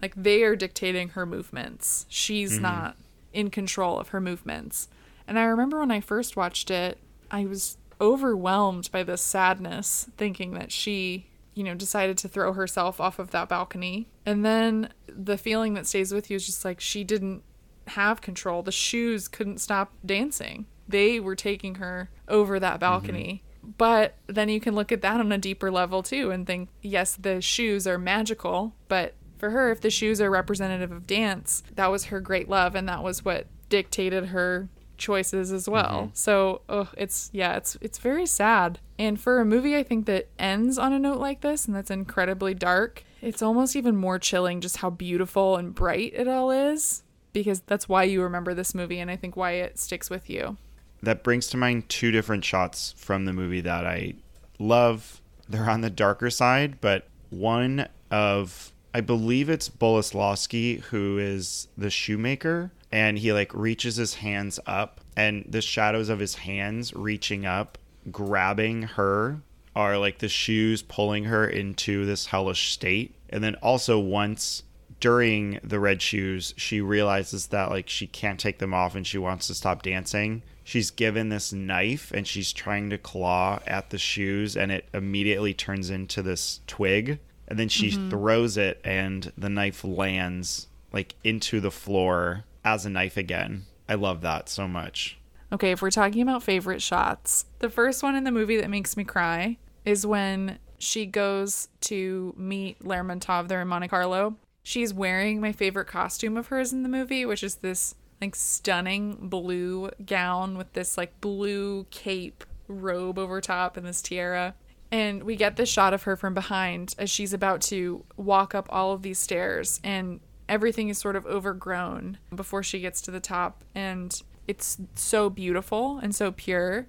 [0.00, 2.06] Like they are dictating her movements.
[2.08, 2.62] She's mm-hmm.
[2.62, 2.96] not
[3.32, 4.88] in control of her movements.
[5.28, 6.98] And I remember when I first watched it,
[7.30, 13.00] I was overwhelmed by this sadness, thinking that she, you know, decided to throw herself
[13.00, 14.08] off of that balcony.
[14.24, 17.42] And then the feeling that stays with you is just like she didn't
[17.88, 18.62] have control.
[18.62, 20.66] The shoes couldn't stop dancing.
[20.88, 23.42] They were taking her over that balcony.
[23.78, 27.16] But then you can look at that on a deeper level too and think, yes,
[27.16, 31.90] the shoes are magical, but for her, if the shoes are representative of dance, that
[31.90, 36.04] was her great love and that was what dictated her choices as well.
[36.04, 36.10] Mm-hmm.
[36.14, 38.78] So, oh, it's yeah, it's it's very sad.
[38.98, 41.90] And for a movie I think that ends on a note like this and that's
[41.90, 47.02] incredibly dark, it's almost even more chilling just how beautiful and bright it all is
[47.42, 50.56] because that's why you remember this movie and I think why it sticks with you.
[51.02, 54.14] that brings to mind two different shots from the movie that I
[54.58, 55.20] love.
[55.46, 61.90] They're on the darker side, but one of I believe it's Boleslawski who is the
[61.90, 67.44] shoemaker and he like reaches his hands up and the shadows of his hands reaching
[67.44, 67.76] up
[68.10, 69.42] grabbing her
[69.74, 73.14] are like the shoes pulling her into this hellish state.
[73.28, 74.62] And then also once
[75.00, 79.18] during the red shoes, she realizes that like she can't take them off and she
[79.18, 80.42] wants to stop dancing.
[80.64, 85.54] She's given this knife and she's trying to claw at the shoes and it immediately
[85.54, 87.20] turns into this twig.
[87.48, 88.10] And then she mm-hmm.
[88.10, 93.66] throws it and the knife lands like into the floor as a knife again.
[93.88, 95.18] I love that so much.
[95.52, 98.96] Okay, if we're talking about favorite shots, the first one in the movie that makes
[98.96, 104.36] me cry is when she goes to meet Lermontov there in Monte Carlo.
[104.66, 109.28] She's wearing my favorite costume of hers in the movie, which is this like stunning
[109.28, 114.56] blue gown with this like blue cape robe over top and this tiara.
[114.90, 118.66] And we get this shot of her from behind as she's about to walk up
[118.68, 123.20] all of these stairs and everything is sort of overgrown before she gets to the
[123.20, 123.62] top.
[123.72, 126.88] And it's so beautiful and so pure.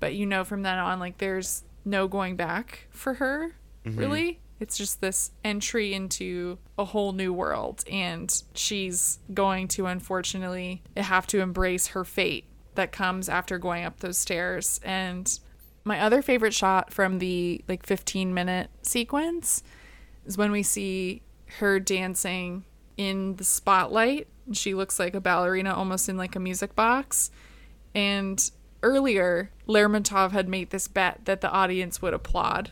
[0.00, 3.98] But you know from then on like there's no going back for her mm-hmm.
[3.98, 10.82] really it's just this entry into a whole new world and she's going to unfortunately
[10.96, 12.44] have to embrace her fate
[12.74, 15.40] that comes after going up those stairs and
[15.84, 19.62] my other favorite shot from the like 15 minute sequence
[20.26, 21.22] is when we see
[21.58, 22.64] her dancing
[22.96, 24.28] in the spotlight.
[24.52, 27.30] She looks like a ballerina almost in like a music box.
[27.94, 28.50] And
[28.82, 32.70] earlier, Lermontov had made this bet that the audience would applaud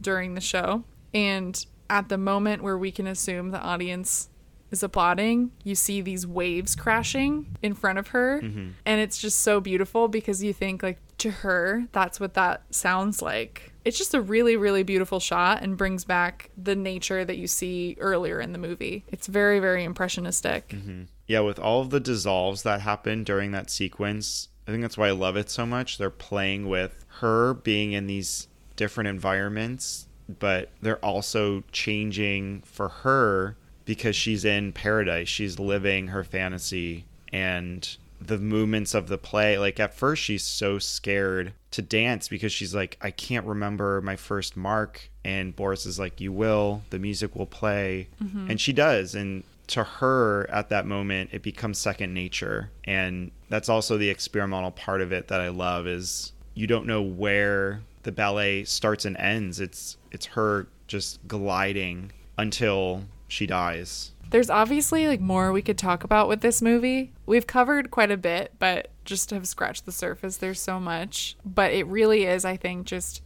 [0.00, 0.84] during the show.
[1.14, 4.28] And at the moment where we can assume the audience
[4.70, 8.40] is applauding, you see these waves crashing in front of her.
[8.40, 13.22] And it's just so beautiful because you think, like, to her, that's what that sounds
[13.22, 13.72] like.
[13.84, 17.96] It's just a really, really beautiful shot and brings back the nature that you see
[18.00, 19.04] earlier in the movie.
[19.08, 20.70] It's very, very impressionistic.
[20.70, 21.02] Mm-hmm.
[21.28, 25.08] Yeah, with all of the dissolves that happen during that sequence, I think that's why
[25.08, 25.98] I love it so much.
[25.98, 33.56] They're playing with her being in these different environments, but they're also changing for her
[33.84, 35.28] because she's in paradise.
[35.28, 39.58] She's living her fantasy and the movements of the play.
[39.58, 44.16] Like at first she's so scared to dance because she's like, I can't remember my
[44.16, 45.10] first mark.
[45.24, 48.08] And Boris is like, You will, the music will play.
[48.22, 48.50] Mm-hmm.
[48.50, 49.14] And she does.
[49.14, 54.70] And to her at that moment it becomes second nature and that's also the experimental
[54.70, 59.16] part of it that i love is you don't know where the ballet starts and
[59.16, 64.12] ends it's it's her just gliding until she dies.
[64.30, 67.12] There's obviously like more we could talk about with this movie.
[67.26, 71.36] We've covered quite a bit but just to have scratched the surface there's so much.
[71.44, 73.22] But it really is i think just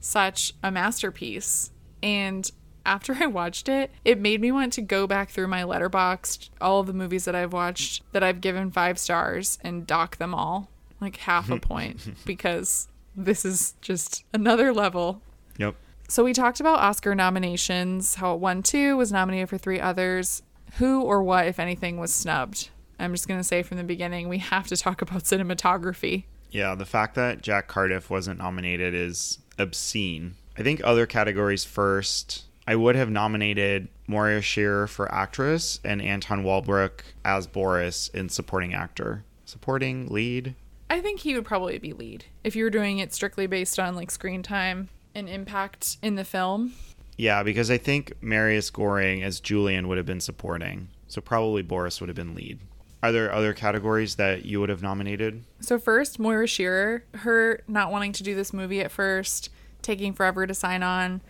[0.00, 1.70] such a masterpiece.
[2.02, 2.50] And
[2.84, 6.80] after I watched it, it made me want to go back through my Letterboxd, all
[6.80, 10.70] of the movies that I've watched that I've given five stars and dock them all,
[11.00, 15.22] like half a point, because this is just another level.
[15.58, 15.74] Yep.
[16.08, 20.42] So we talked about Oscar nominations, how it won two, was nominated for three others.
[20.78, 22.70] Who or what, if anything, was snubbed?
[22.98, 26.24] I'm just going to say from the beginning, we have to talk about cinematography.
[26.50, 30.34] Yeah, the fact that Jack Cardiff wasn't nominated is obscene.
[30.58, 36.44] I think other categories first I would have nominated Moira Shearer for actress and Anton
[36.44, 39.24] Walbrook as Boris in supporting actor.
[39.44, 40.54] Supporting lead?
[40.90, 43.94] I think he would probably be lead if you were doing it strictly based on
[43.94, 46.74] like screen time and impact in the film.
[47.16, 50.88] Yeah, because I think Marius Goring as Julian would have been supporting.
[51.06, 52.58] So probably Boris would have been lead.
[53.02, 55.44] Are there other categories that you would have nominated?
[55.60, 59.48] So first, Moira Shearer, her not wanting to do this movie at first,
[59.82, 61.22] taking forever to sign on,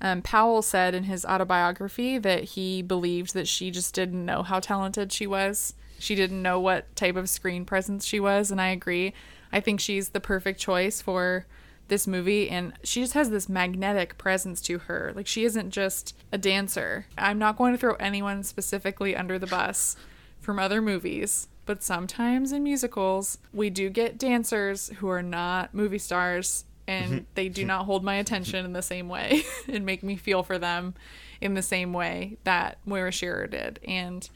[0.00, 4.60] um, Powell said in his autobiography that he believed that she just didn't know how
[4.60, 5.74] talented she was.
[6.04, 9.14] She didn't know what type of screen presence she was, and I agree.
[9.50, 11.46] I think she's the perfect choice for
[11.88, 15.14] this movie, and she just has this magnetic presence to her.
[15.16, 17.06] Like, she isn't just a dancer.
[17.16, 19.96] I'm not going to throw anyone specifically under the bus
[20.42, 25.96] from other movies, but sometimes in musicals, we do get dancers who are not movie
[25.96, 27.24] stars and mm-hmm.
[27.34, 30.58] they do not hold my attention in the same way and make me feel for
[30.58, 30.92] them
[31.40, 33.80] in the same way that Moira Shearer did.
[33.88, 34.28] And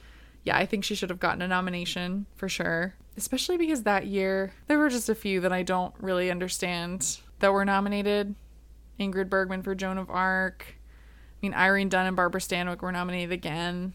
[0.49, 4.55] yeah, I think she should have gotten a nomination for sure, especially because that year
[4.67, 8.35] there were just a few that I don't really understand that were nominated.
[8.99, 10.65] Ingrid Bergman for Joan of Arc.
[10.71, 13.93] I mean, Irene Dunne and Barbara Stanwyck were nominated again.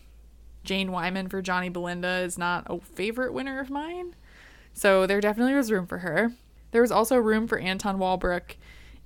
[0.63, 4.15] Jane Wyman for Johnny Belinda is not a favorite winner of mine.
[4.73, 6.33] So there definitely was room for her.
[6.69, 8.57] There was also room for Anton Walbrook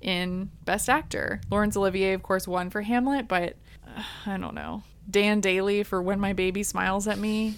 [0.02, 1.40] in Best Actor.
[1.50, 3.56] Laurence Olivier, of course, won for Hamlet, but
[3.86, 4.82] uh, I don't know.
[5.10, 7.54] Dan Dailey for When My Baby Smiles at Me.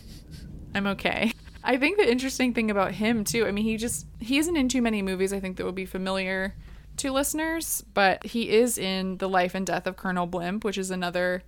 [0.74, 1.32] I'm okay.
[1.62, 4.68] I think the interesting thing about him too, I mean, he just he isn't in
[4.68, 6.54] too many movies I think that would be familiar
[6.98, 10.90] to listeners, but he is in The Life and Death of Colonel Blimp, which is
[10.90, 11.42] another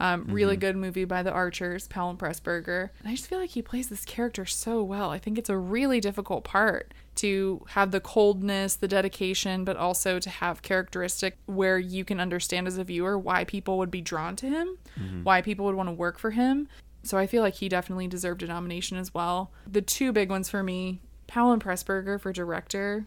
[0.00, 0.32] um, mm-hmm.
[0.32, 2.90] Really good movie by the Archers, and Pressburger.
[2.98, 5.10] And I just feel like he plays this character so well.
[5.10, 10.18] I think it's a really difficult part to have the coldness, the dedication, but also
[10.18, 14.34] to have characteristic where you can understand as a viewer why people would be drawn
[14.36, 15.22] to him, mm-hmm.
[15.22, 16.68] why people would want to work for him.
[17.04, 19.52] So I feel like he definitely deserved a nomination as well.
[19.70, 21.00] The two big ones for me,
[21.32, 23.06] and Pressburger for director.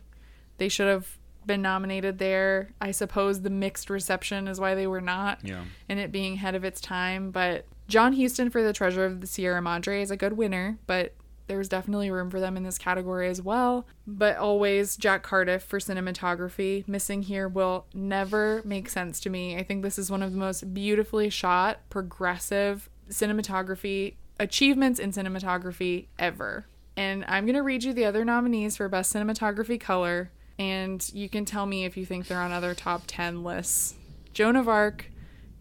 [0.58, 2.70] They should have been nominated there.
[2.80, 5.40] I suppose the mixed reception is why they were not.
[5.44, 5.64] Yeah.
[5.90, 7.32] And it being ahead of its time.
[7.32, 11.14] But John Huston for The Treasure of the Sierra Madre is a good winner, but
[11.48, 13.88] there's definitely room for them in this category as well.
[14.06, 16.86] But always Jack Cardiff for cinematography.
[16.88, 19.58] Missing here will never make sense to me.
[19.58, 26.08] I think this is one of the most beautifully shot, progressive cinematography achievements in cinematography
[26.20, 26.66] ever.
[26.98, 31.30] And I'm going to read you the other nominees for Best Cinematography Color and you
[31.30, 33.96] can tell me if you think they're on other top 10 lists.
[34.34, 35.12] Joan of Arc,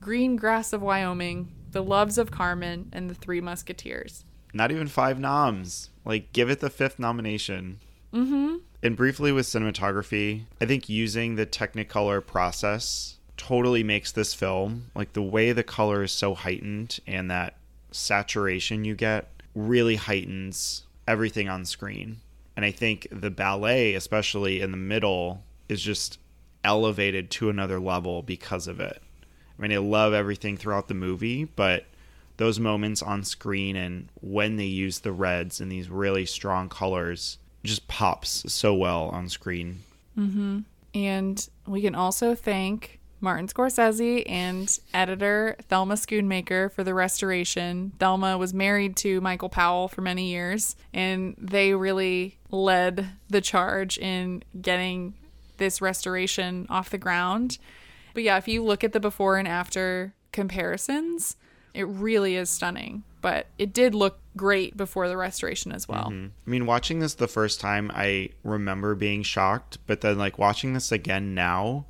[0.00, 4.24] Green Grass of Wyoming, The Loves of Carmen, and The Three Musketeers.
[4.52, 5.90] Not even five noms.
[6.04, 7.80] Like, give it the fifth nomination.
[8.12, 8.56] Mm-hmm.
[8.82, 15.12] And briefly with cinematography, I think using the Technicolor process totally makes this film like
[15.12, 17.56] the way the color is so heightened and that
[17.90, 22.18] saturation you get really heightens everything on screen.
[22.56, 26.18] And I think the ballet, especially in the middle, is just
[26.64, 29.02] elevated to another level because of it.
[29.58, 31.84] I mean, I love everything throughout the movie, but
[32.36, 37.38] those moments on screen and when they use the reds and these really strong colors
[37.64, 39.80] just pops so well on screen.
[40.18, 40.60] Mm-hmm.
[40.94, 47.92] And we can also thank Martin Scorsese and editor Thelma Schoonmaker for the restoration.
[47.98, 53.98] Thelma was married to Michael Powell for many years, and they really led the charge
[53.98, 55.14] in getting
[55.56, 57.58] this restoration off the ground.
[58.14, 61.36] But yeah, if you look at the before and after comparisons,
[61.74, 63.04] it really is stunning.
[63.20, 66.10] But it did look great before the restoration as well.
[66.10, 66.26] Mm-hmm.
[66.46, 70.74] I mean, watching this the first time, I remember being shocked, but then like watching
[70.74, 71.86] this again now,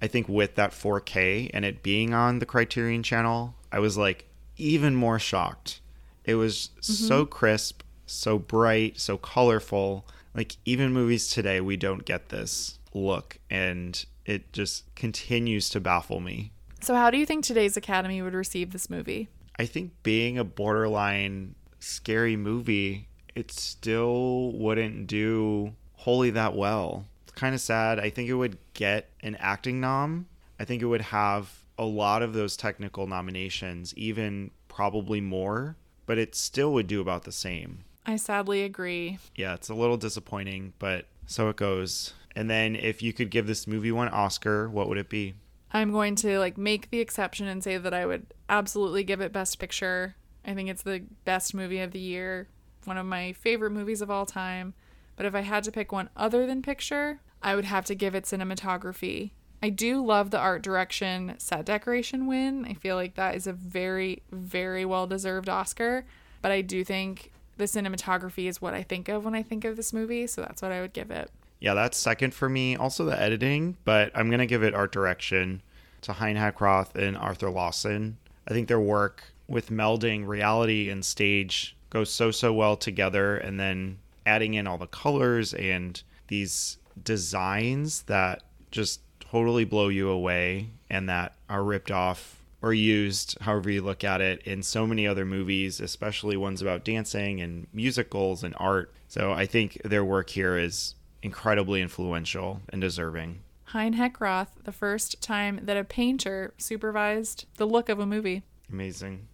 [0.00, 4.26] I think with that 4K and it being on the Criterion channel, I was like
[4.56, 5.80] even more shocked.
[6.24, 6.92] It was mm-hmm.
[6.92, 10.06] so crisp, so bright, so colorful.
[10.34, 16.20] Like even movies today, we don't get this look, and it just continues to baffle
[16.20, 16.52] me.
[16.80, 19.28] So, how do you think today's Academy would receive this movie?
[19.58, 27.06] I think being a borderline scary movie, it still wouldn't do wholly that well.
[27.24, 27.98] It's kind of sad.
[27.98, 30.26] I think it would get an acting nom.
[30.60, 36.18] I think it would have a lot of those technical nominations, even probably more, but
[36.18, 37.84] it still would do about the same.
[38.08, 39.18] I sadly agree.
[39.36, 42.14] Yeah, it's a little disappointing, but so it goes.
[42.34, 45.34] And then if you could give this movie one Oscar, what would it be?
[45.74, 49.30] I'm going to like make the exception and say that I would absolutely give it
[49.30, 50.16] best picture.
[50.42, 52.48] I think it's the best movie of the year,
[52.84, 54.72] one of my favorite movies of all time.
[55.14, 58.14] But if I had to pick one other than picture, I would have to give
[58.14, 59.32] it cinematography.
[59.62, 62.64] I do love the art direction set decoration win.
[62.64, 66.06] I feel like that is a very very well deserved Oscar,
[66.40, 69.76] but I do think the cinematography is what I think of when I think of
[69.76, 71.30] this movie, so that's what I would give it.
[71.60, 72.76] Yeah, that's second for me.
[72.76, 75.62] Also the editing, but I'm gonna give it art direction
[76.02, 78.16] to Hein Heckroth and Arthur Lawson.
[78.46, 83.58] I think their work with melding reality and stage goes so so well together, and
[83.58, 90.70] then adding in all the colors and these designs that just totally blow you away
[90.90, 95.06] and that are ripped off or used, however you look at it, in so many
[95.06, 98.92] other movies, especially ones about dancing and musicals and art.
[99.06, 103.40] So I think their work here is incredibly influential and deserving.
[103.66, 108.42] Hein Heckroth, the first time that a painter supervised the look of a movie.
[108.72, 109.28] Amazing.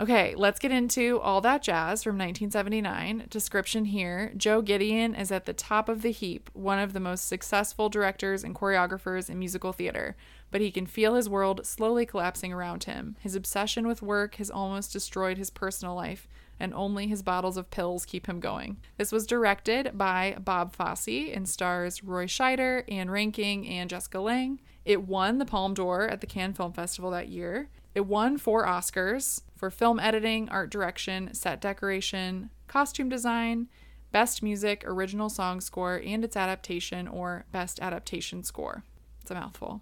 [0.00, 3.26] Okay, let's get into All That Jazz from 1979.
[3.30, 7.28] Description here Joe Gideon is at the top of the heap, one of the most
[7.28, 10.16] successful directors and choreographers in musical theater,
[10.54, 13.16] but he can feel his world slowly collapsing around him.
[13.18, 16.28] His obsession with work has almost destroyed his personal life,
[16.60, 18.76] and only his bottles of pills keep him going.
[18.96, 24.60] This was directed by Bob Fosse and stars Roy Scheider, Anne Reinking, and Jessica Lange.
[24.84, 27.68] It won the Palme d'Or at the Cannes Film Festival that year.
[27.92, 33.66] It won four Oscars for film editing, art direction, set decoration, costume design,
[34.12, 38.84] best music, original song score, and its adaptation or best adaptation score.
[39.20, 39.80] It's a mouthful.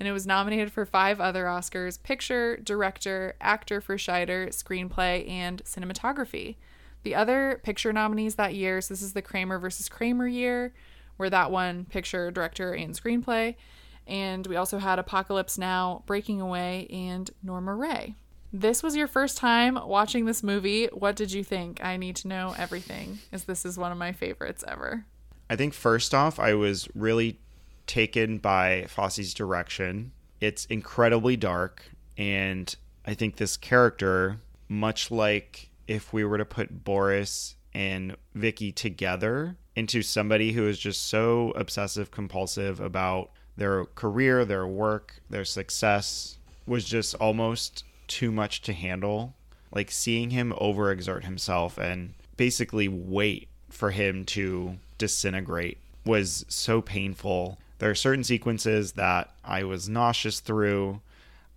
[0.00, 5.62] And it was nominated for five other Oscars picture, director, actor for Scheider, screenplay, and
[5.64, 6.56] cinematography.
[7.02, 10.72] The other picture nominees that year, so this is the Kramer versus Kramer year,
[11.18, 13.56] where that one picture, director, and screenplay.
[14.06, 18.14] And we also had Apocalypse Now, Breaking Away, and Norma Rae.
[18.52, 20.86] This was your first time watching this movie.
[20.86, 21.84] What did you think?
[21.84, 25.04] I need to know everything, as this is one of my favorites ever.
[25.50, 27.38] I think first off, I was really
[27.90, 30.12] taken by Fosse's direction.
[30.40, 31.82] It's incredibly dark,
[32.16, 32.72] and
[33.04, 34.36] I think this character,
[34.68, 40.78] much like if we were to put Boris and Vicky together into somebody who is
[40.78, 48.30] just so obsessive compulsive about their career, their work, their success, was just almost too
[48.30, 49.34] much to handle.
[49.72, 57.58] Like seeing him overexert himself and basically wait for him to disintegrate was so painful.
[57.80, 61.00] There are certain sequences that I was nauseous through.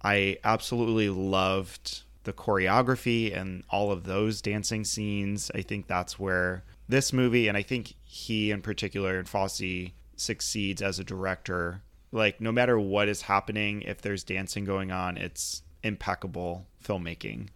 [0.01, 5.51] I absolutely loved the choreography and all of those dancing scenes.
[5.53, 10.81] I think that's where this movie, and I think he in particular, and Fosse, succeeds
[10.81, 11.81] as a director.
[12.13, 17.49] Like, no matter what is happening, if there's dancing going on, it's impeccable filmmaking.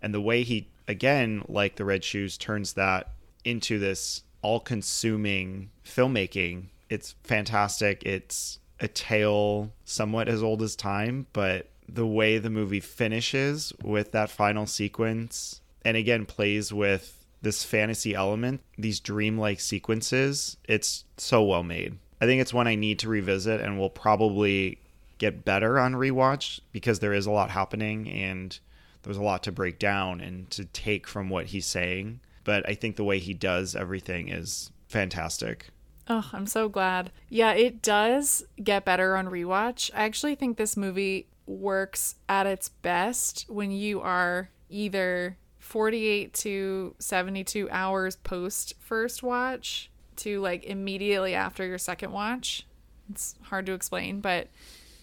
[0.00, 3.10] And the way he, again, like the Red Shoes, turns that
[3.44, 8.02] into this all consuming filmmaking, it's fantastic.
[8.04, 14.12] It's a tale somewhat as old as time, but the way the movie finishes with
[14.12, 21.42] that final sequence and again plays with this fantasy element, these dreamlike sequences, it's so
[21.42, 21.98] well made.
[22.20, 24.78] I think it's one I need to revisit and will probably
[25.18, 28.58] get better on rewatch because there is a lot happening and
[29.02, 32.20] there's a lot to break down and to take from what he's saying.
[32.44, 35.68] But I think the way he does everything is fantastic.
[36.08, 37.10] Oh, I'm so glad.
[37.28, 39.90] Yeah, it does get better on rewatch.
[39.94, 46.94] I actually think this movie works at its best when you are either 48 to
[46.98, 52.66] 72 hours post first watch to like immediately after your second watch.
[53.10, 54.48] It's hard to explain, but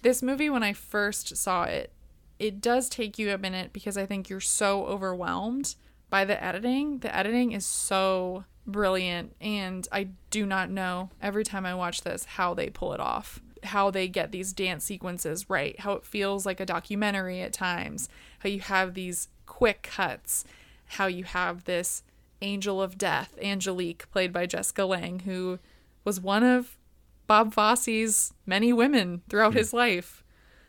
[0.01, 1.91] this movie, when I first saw it,
[2.37, 5.75] it does take you a minute because I think you're so overwhelmed
[6.09, 6.99] by the editing.
[6.99, 12.25] The editing is so brilliant, and I do not know every time I watch this
[12.25, 16.45] how they pull it off, how they get these dance sequences right, how it feels
[16.45, 18.09] like a documentary at times,
[18.39, 20.45] how you have these quick cuts,
[20.85, 22.03] how you have this
[22.41, 25.59] angel of death, Angelique, played by Jessica Lange, who
[26.03, 26.77] was one of
[27.27, 29.59] Bob Fosse's many women throughout hmm.
[29.59, 30.23] his life.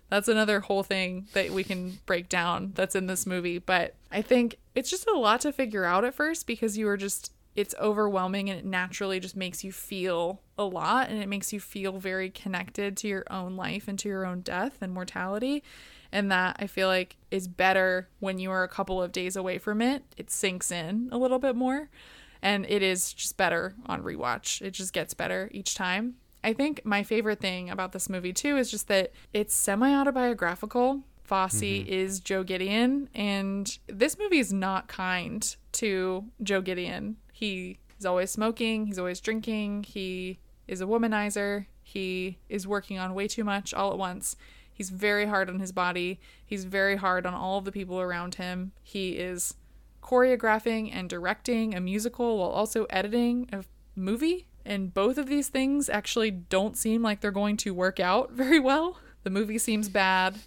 [0.09, 3.59] That's another whole thing that we can break down that's in this movie.
[3.59, 6.97] But I think it's just a lot to figure out at first because you are
[6.97, 11.53] just, it's overwhelming and it naturally just makes you feel a lot and it makes
[11.53, 15.63] you feel very connected to your own life and to your own death and mortality.
[16.13, 19.59] And that I feel like is better when you are a couple of days away
[19.59, 20.05] from it.
[20.17, 21.89] It sinks in a little bit more.
[22.43, 24.61] And it is just better on rewatch.
[24.61, 26.17] It just gets better each time.
[26.45, 31.03] I think my favorite thing about this movie too is just that it's semi autobiographical.
[31.25, 31.89] Fosse mm-hmm.
[31.89, 37.17] is Joe Gideon, and this movie is not kind to Joe Gideon.
[37.37, 43.13] He is always smoking, he's always drinking, he is a womanizer, he is working on
[43.13, 44.37] way too much all at once.
[44.73, 48.37] He's very hard on his body, he's very hard on all of the people around
[48.37, 48.73] him.
[48.83, 49.53] He is
[50.03, 53.65] choreographing and directing a musical while also editing a
[53.95, 58.33] movie and both of these things actually don't seem like they're going to work out
[58.33, 58.97] very well.
[59.25, 60.39] The movie seems bad.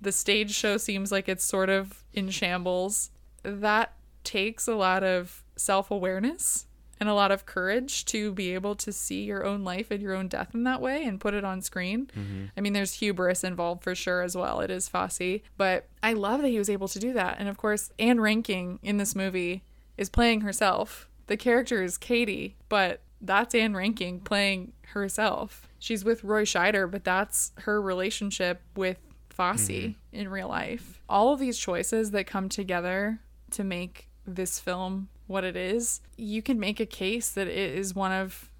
[0.00, 3.10] The stage show seems like it's sort of in shambles.
[3.42, 3.92] That
[4.24, 6.66] takes a lot of self awareness
[7.00, 10.14] and a lot of courage to be able to see your own life and your
[10.14, 12.10] own death in that way and put it on screen.
[12.14, 12.44] Mm-hmm.
[12.56, 14.60] I mean, there's hubris involved for sure as well.
[14.60, 17.36] It is Fosse, but I love that he was able to do that.
[17.38, 19.62] And of course, Anne Reinking in this movie
[19.96, 21.08] is playing herself.
[21.26, 25.68] The character is Katie, but that's Anne Reinking playing herself.
[25.78, 28.98] She's with Roy Scheider, but that's her relationship with
[29.30, 29.92] Fosse mm-hmm.
[30.12, 31.00] in real life.
[31.08, 33.20] All of these choices that come together
[33.52, 37.94] to make this film what it is, you can make a case that it is
[37.94, 38.50] one of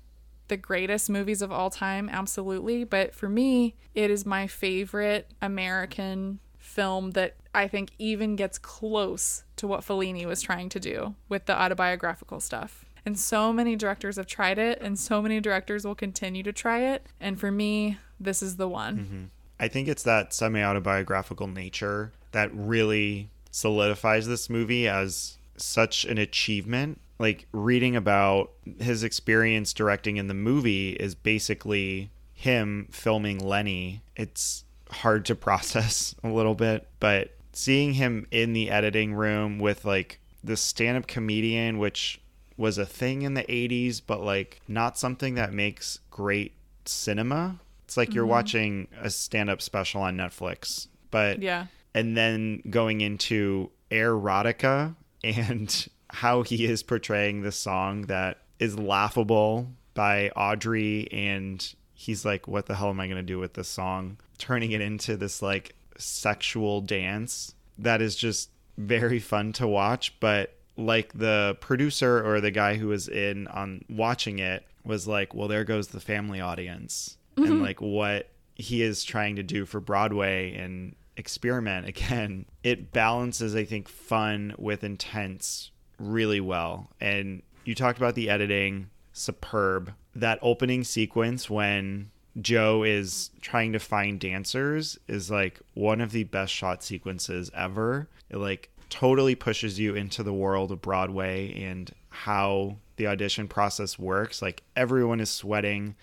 [0.49, 2.85] the greatest movies of all time, absolutely.
[2.85, 9.45] But for me, it is my favorite American film that I think even gets close
[9.57, 12.85] to what Fellini was trying to do with the autobiographical stuff.
[13.05, 16.81] And so many directors have tried it, and so many directors will continue to try
[16.81, 17.07] it.
[17.19, 18.99] And for me, this is the one.
[18.99, 19.25] Mm-hmm.
[19.59, 26.19] I think it's that semi autobiographical nature that really solidifies this movie as such an
[26.19, 27.01] achievement.
[27.19, 34.03] Like reading about his experience directing in the movie is basically him filming Lenny.
[34.17, 39.85] It's hard to process a little bit, but seeing him in the editing room with
[39.85, 42.21] like the stand up comedian, which
[42.57, 46.55] was a thing in the 80s, but like not something that makes great
[46.85, 47.59] cinema.
[47.85, 48.17] It's like mm-hmm.
[48.17, 51.67] you're watching a stand up special on Netflix, but yeah.
[51.93, 59.71] And then going into erotica and how he is portraying the song that is laughable
[59.95, 63.69] by Audrey and he's like what the hell am I going to do with this
[63.69, 64.19] song?
[64.39, 70.55] Turning it into this like sexual dance that is just very fun to watch, but
[70.77, 75.49] like the producer or the guy who was in on watching it was like, well,
[75.49, 77.51] there goes the family audience mm-hmm.
[77.51, 82.47] and like what he is trying to do for Broadway and experiment again.
[82.63, 86.91] It balances, I think, fun with intense really well.
[87.01, 89.95] And you talked about the editing, superb.
[90.15, 92.11] That opening sequence when
[92.41, 98.09] Joe is trying to find dancers is like one of the best shot sequences ever.
[98.29, 103.99] It like totally pushes you into the world of Broadway and how the audition process
[103.99, 104.43] works.
[104.43, 105.95] Like everyone is sweating,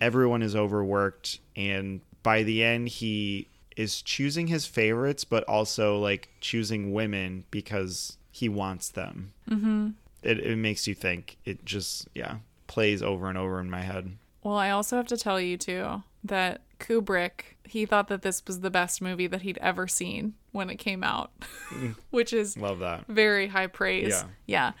[0.00, 6.28] everyone is overworked, and by the end, he is choosing his favorites, but also like
[6.40, 9.32] choosing women because he wants them.
[9.48, 9.90] Mm-hmm.
[10.22, 11.36] It, it makes you think.
[11.44, 14.12] It just, yeah, plays over and over in my head.
[14.42, 18.60] Well, I also have to tell you, too, that Kubrick, he thought that this was
[18.60, 21.32] the best movie that he'd ever seen when it came out,
[21.70, 21.96] mm.
[22.10, 24.08] which is love that very high praise.
[24.08, 24.24] Yeah.
[24.46, 24.72] yeah.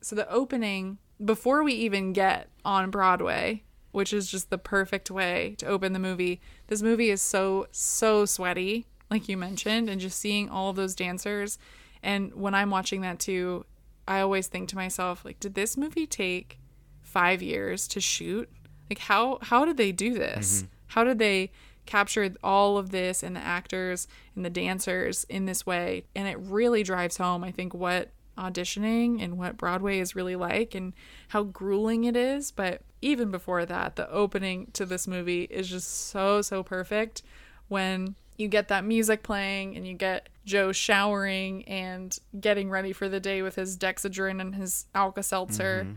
[0.00, 3.62] So the opening before we even get on Broadway,
[3.92, 6.40] which is just the perfect way to open the movie.
[6.66, 10.94] This movie is so so sweaty, like you mentioned, and just seeing all of those
[10.94, 11.58] dancers.
[12.02, 13.64] And when I'm watching that too,
[14.08, 16.58] I always think to myself, like, did this movie take
[17.02, 18.50] five years to shoot?
[18.90, 20.62] Like how how did they do this?
[20.62, 20.66] Mm-hmm.
[20.88, 21.52] How did they
[21.86, 26.04] capture all of this and the actors and the dancers in this way?
[26.14, 30.74] And it really drives home, I think, what auditioning and what Broadway is really like
[30.74, 30.92] and
[31.28, 32.50] how grueling it is.
[32.50, 37.22] But even before that, the opening to this movie is just so, so perfect
[37.68, 43.08] when you get that music playing and you get Joe showering and getting ready for
[43.08, 45.94] the day with his Dexedrine and his Alka Seltzer mm-hmm.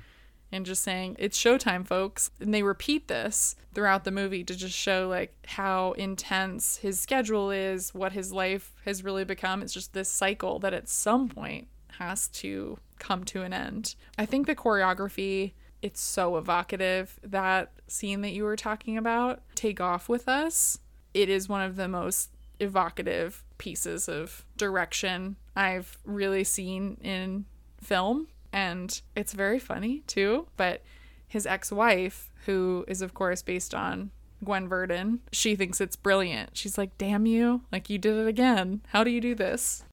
[0.51, 2.31] and just saying, it's showtime, folks.
[2.39, 7.51] And they repeat this throughout the movie to just show like how intense his schedule
[7.51, 9.61] is, what his life has really become.
[9.61, 11.67] It's just this cycle that at some point
[11.99, 13.95] has to come to an end.
[14.17, 17.19] I think the choreography, it's so evocative.
[17.23, 20.79] That scene that you were talking about, Take Off With Us,
[21.13, 22.29] it is one of the most
[22.59, 27.45] evocative pieces of direction I've really seen in
[27.81, 28.27] film.
[28.51, 30.47] And it's very funny too.
[30.57, 30.81] But
[31.27, 34.11] his ex wife, who is, of course, based on
[34.43, 36.51] Gwen Verdon, she thinks it's brilliant.
[36.53, 38.81] She's like, damn you, like you did it again.
[38.89, 39.83] How do you do this?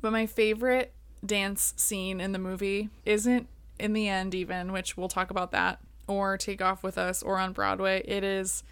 [0.00, 0.92] But my favorite
[1.24, 3.48] dance scene in the movie isn't
[3.78, 7.38] in the end, even, which we'll talk about that, or Take Off With Us, or
[7.38, 8.02] on Broadway.
[8.04, 8.62] It is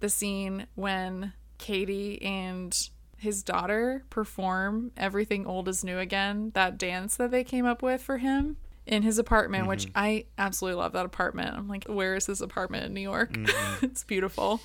[0.00, 2.88] the scene when Katie and
[3.18, 8.02] his daughter perform Everything Old is New Again, that dance that they came up with
[8.02, 9.98] for him in his apartment, which mm-hmm.
[9.98, 11.56] I absolutely love that apartment.
[11.56, 13.32] I'm like, where is this apartment in New York?
[13.32, 13.84] Mm-hmm.
[13.86, 14.60] it's beautiful.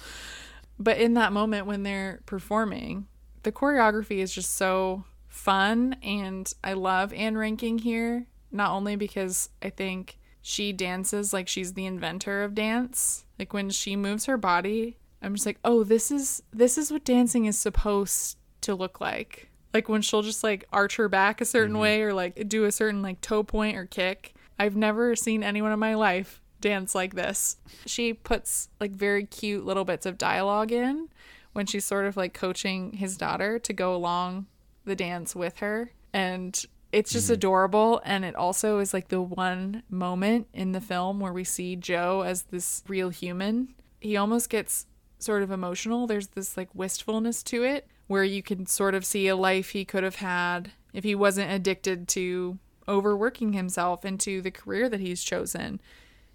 [0.77, 3.07] But in that moment when they're performing,
[3.43, 5.95] the choreography is just so fun.
[6.03, 11.73] And I love Anne Reinking here, not only because I think she dances like she's
[11.73, 13.25] the inventor of dance.
[13.39, 17.05] Like when she moves her body, I'm just like, oh, this is this is what
[17.05, 19.49] dancing is supposed to look like.
[19.73, 21.81] Like when she'll just like arch her back a certain mm-hmm.
[21.81, 24.35] way or like do a certain like toe point or kick.
[24.59, 27.57] I've never seen anyone in my life dance like this.
[27.85, 31.07] She puts like very cute little bits of dialogue in
[31.53, 34.45] when she's sort of like coaching his daughter to go along
[34.85, 35.91] the dance with her.
[36.13, 37.35] And it's just mm-hmm.
[37.35, 38.01] adorable.
[38.03, 42.21] And it also is like the one moment in the film where we see Joe
[42.21, 43.73] as this real human.
[43.99, 44.87] He almost gets
[45.19, 46.07] sort of emotional.
[46.07, 49.85] There's this like wistfulness to it where you can sort of see a life he
[49.85, 55.23] could have had if he wasn't addicted to overworking himself into the career that he's
[55.23, 55.79] chosen.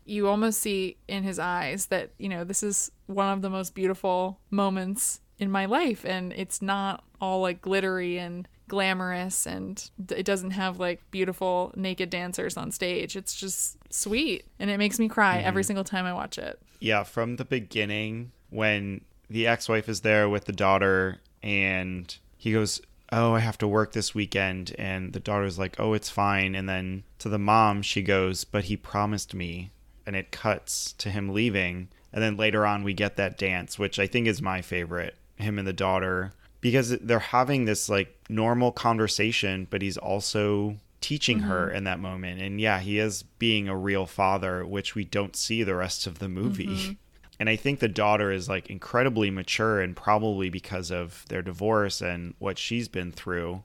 [0.05, 3.75] You almost see in his eyes that, you know, this is one of the most
[3.75, 10.25] beautiful moments in my life and it's not all like glittery and glamorous and it
[10.25, 13.17] doesn't have like beautiful naked dancers on stage.
[13.17, 15.47] It's just sweet and it makes me cry mm-hmm.
[15.47, 16.61] every single time I watch it.
[16.81, 22.53] Yeah, from the beginning, when the ex wife is there with the daughter and he
[22.53, 22.81] goes,
[23.13, 24.75] Oh, I have to work this weekend.
[24.79, 26.55] And the daughter's like, Oh, it's fine.
[26.55, 29.71] And then to the mom, she goes, But he promised me.
[30.05, 31.89] And it cuts to him leaving.
[32.13, 35.59] And then later on, we get that dance, which I think is my favorite him
[35.59, 41.69] and the daughter because they're having this like normal conversation, but he's also teaching her
[41.69, 41.77] mm-hmm.
[41.77, 42.41] in that moment.
[42.41, 46.19] And yeah, he is being a real father, which we don't see the rest of
[46.19, 46.67] the movie.
[46.67, 46.93] Mm-hmm.
[47.39, 52.01] And I think the daughter is like incredibly mature and probably because of their divorce
[52.01, 53.63] and what she's been through,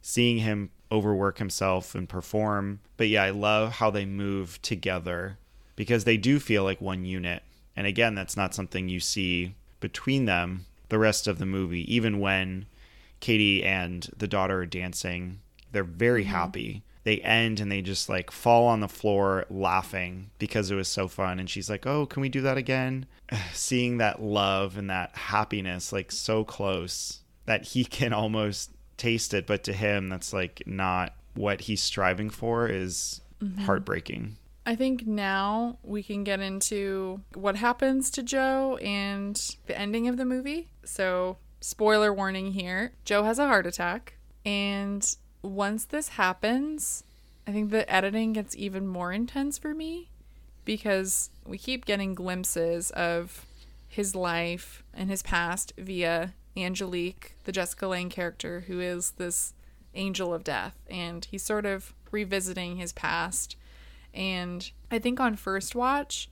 [0.00, 2.80] seeing him overwork himself and perform.
[2.96, 5.36] But yeah, I love how they move together
[5.76, 7.42] because they do feel like one unit.
[7.76, 12.20] And again, that's not something you see between them the rest of the movie, even
[12.20, 12.66] when
[13.20, 15.40] Katie and the daughter are dancing.
[15.72, 16.34] They're very mm-hmm.
[16.34, 16.82] happy.
[17.04, 21.08] They end and they just like fall on the floor laughing because it was so
[21.08, 21.40] fun.
[21.40, 23.06] And she's like, Oh, can we do that again?
[23.54, 29.46] Seeing that love and that happiness like so close that he can almost taste it,
[29.46, 33.62] but to him, that's like not what he's striving for is mm-hmm.
[33.62, 34.36] heartbreaking.
[34.66, 39.34] I think now we can get into what happens to Joe and
[39.66, 40.68] the ending of the movie.
[40.84, 44.14] So, spoiler warning here Joe has a heart attack.
[44.44, 45.06] And
[45.42, 47.04] once this happens,
[47.46, 50.10] I think the editing gets even more intense for me
[50.64, 53.46] because we keep getting glimpses of
[53.88, 59.54] his life and his past via Angelique, the Jessica Lange character, who is this
[59.94, 60.76] angel of death.
[60.88, 63.56] And he's sort of revisiting his past
[64.14, 66.28] and I think on first watch,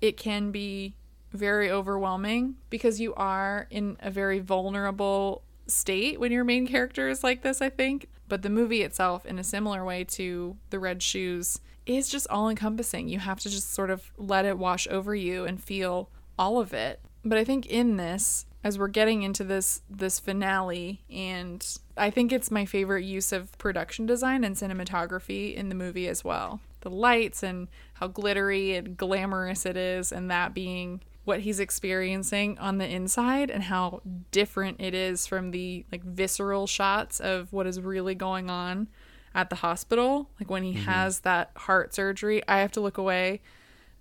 [0.00, 0.94] it can be
[1.34, 7.22] very overwhelming because you are in a very vulnerable state when your main character is
[7.22, 8.08] like this, I think.
[8.28, 12.48] But the movie itself, in a similar way to The Red Shoes, is just all
[12.48, 13.08] encompassing.
[13.08, 16.08] You have to just sort of let it wash over you and feel
[16.38, 17.00] all of it.
[17.24, 22.32] But I think in this, as we're getting into this this finale and I think
[22.32, 26.60] it's my favorite use of production design and cinematography in the movie as well.
[26.80, 32.58] The lights and how glittery and glamorous it is and that being what he's experiencing
[32.58, 37.66] on the inside and how different it is from the like visceral shots of what
[37.66, 38.88] is really going on
[39.34, 40.30] at the hospital.
[40.38, 40.82] Like when he mm-hmm.
[40.82, 43.40] has that heart surgery i have to look away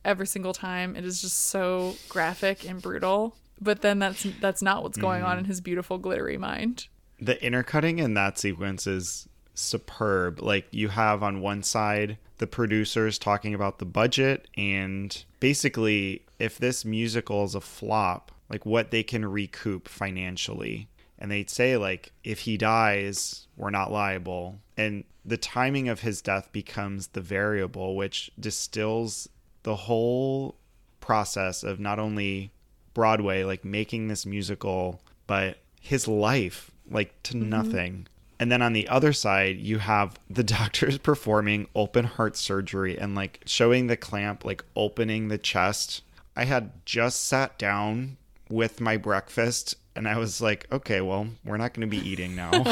[0.06, 0.96] every single time.
[0.96, 3.36] It is just so graphic and brutal.
[3.62, 5.40] But then that's that's not what's going on mm-hmm.
[5.40, 6.88] in his beautiful glittery mind.
[7.20, 10.42] The intercutting in that sequence is superb.
[10.42, 16.58] Like you have on one side the producers talking about the budget and basically if
[16.58, 20.88] this musical is a flop, like what they can recoup financially.
[21.20, 24.60] And they'd say like if he dies, we're not liable.
[24.76, 29.30] And the timing of his death becomes the variable which distills
[29.64, 30.56] the whole
[31.00, 32.52] process of not only
[32.94, 37.50] Broadway like making this musical, but his life like to mm-hmm.
[37.50, 38.08] nothing.
[38.44, 43.16] And then on the other side, you have the doctors performing open heart surgery and
[43.16, 46.02] like showing the clamp, like opening the chest.
[46.36, 48.18] I had just sat down
[48.50, 52.36] with my breakfast and I was like, okay, well, we're not going to be eating
[52.36, 52.66] now.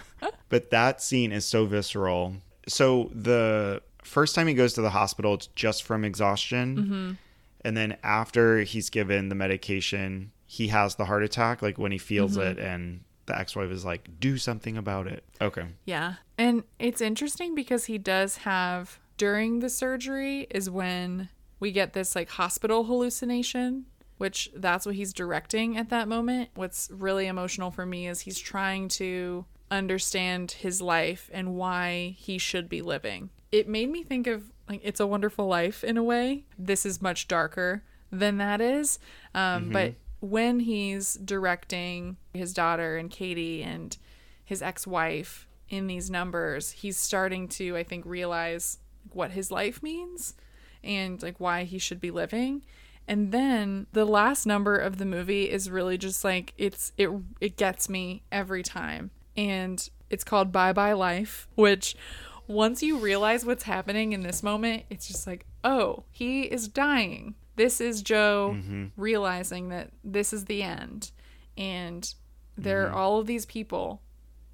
[0.48, 2.34] but that scene is so visceral.
[2.66, 6.76] So the first time he goes to the hospital, it's just from exhaustion.
[6.76, 7.12] Mm-hmm.
[7.64, 11.98] And then after he's given the medication, he has the heart attack, like when he
[11.98, 12.48] feels mm-hmm.
[12.48, 15.66] it and the ex-wife is like, "Do something about it." Okay.
[15.84, 16.14] Yeah.
[16.38, 21.28] And it's interesting because he does have during the surgery is when
[21.60, 23.86] we get this like hospital hallucination,
[24.18, 26.50] which that's what he's directing at that moment.
[26.54, 32.38] What's really emotional for me is he's trying to understand his life and why he
[32.38, 33.30] should be living.
[33.50, 36.44] It made me think of like It's a Wonderful Life in a way.
[36.58, 38.98] This is much darker than that is.
[39.34, 43.96] Um, But when he's directing his daughter and Katie and
[44.44, 48.78] his ex-wife in these numbers, he's starting to, I think, realize
[49.10, 50.34] what his life means
[50.84, 52.62] and like why he should be living.
[53.08, 57.10] And then the last number of the movie is really just like it's it
[57.40, 59.10] it gets me every time.
[59.36, 61.96] And it's called Bye Bye Life, which
[62.46, 67.34] once you realize what's happening in this moment, it's just like, oh, he is dying.
[67.56, 68.56] This is Joe
[68.96, 71.10] realizing that this is the end.
[71.56, 72.12] And
[72.56, 74.00] there are all of these people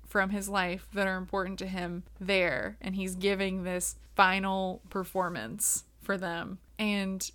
[0.07, 2.76] from his life that are important to him there.
[2.80, 6.59] And he's giving this final performance for them.
[6.78, 7.30] And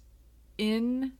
[0.57, 1.13] in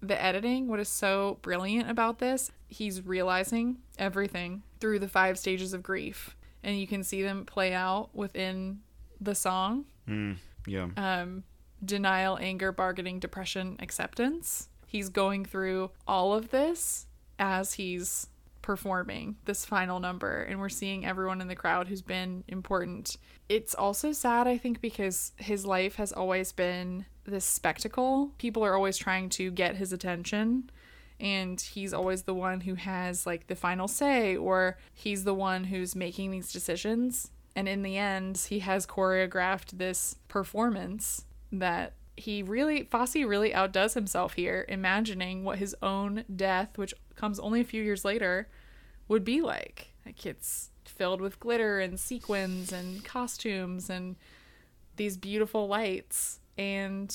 [0.00, 5.72] the editing, what is so brilliant about this, he's realizing everything through the five stages
[5.74, 6.36] of grief.
[6.62, 8.80] And you can see them play out within
[9.20, 10.88] the song Mm, yeah.
[10.96, 11.44] um,
[11.84, 14.68] denial, anger, bargaining, depression, acceptance.
[14.86, 17.06] He's going through all of this
[17.38, 18.28] as he's
[18.62, 23.16] performing this final number, and we're seeing everyone in the crowd who's been important.
[23.48, 28.32] It's also sad, I think, because his life has always been this spectacle.
[28.38, 30.70] People are always trying to get his attention.
[31.20, 35.64] And he's always the one who has like the final say, or he's the one
[35.64, 37.30] who's making these decisions.
[37.54, 41.24] And in the end, he has choreographed this performance
[41.58, 47.38] that he really, Fosse really outdoes himself here, imagining what his own death, which comes
[47.40, 48.48] only a few years later,
[49.08, 49.92] would be like.
[50.06, 54.16] Like it's filled with glitter and sequins and costumes and
[54.96, 56.40] these beautiful lights.
[56.56, 57.14] And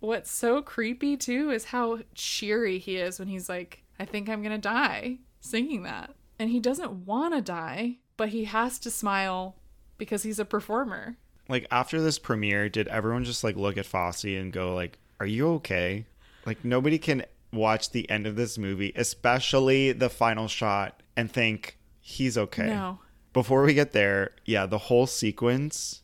[0.00, 4.42] what's so creepy too is how cheery he is when he's like, I think I'm
[4.42, 6.14] gonna die singing that.
[6.38, 9.56] And he doesn't want to die, but he has to smile
[9.96, 11.16] because he's a performer.
[11.48, 15.26] Like after this premiere, did everyone just like look at Fosse and go like, "Are
[15.26, 16.06] you okay?"
[16.44, 21.78] Like nobody can watch the end of this movie, especially the final shot, and think
[22.00, 22.66] he's okay.
[22.66, 22.98] No.
[23.32, 26.02] Before we get there, yeah, the whole sequence,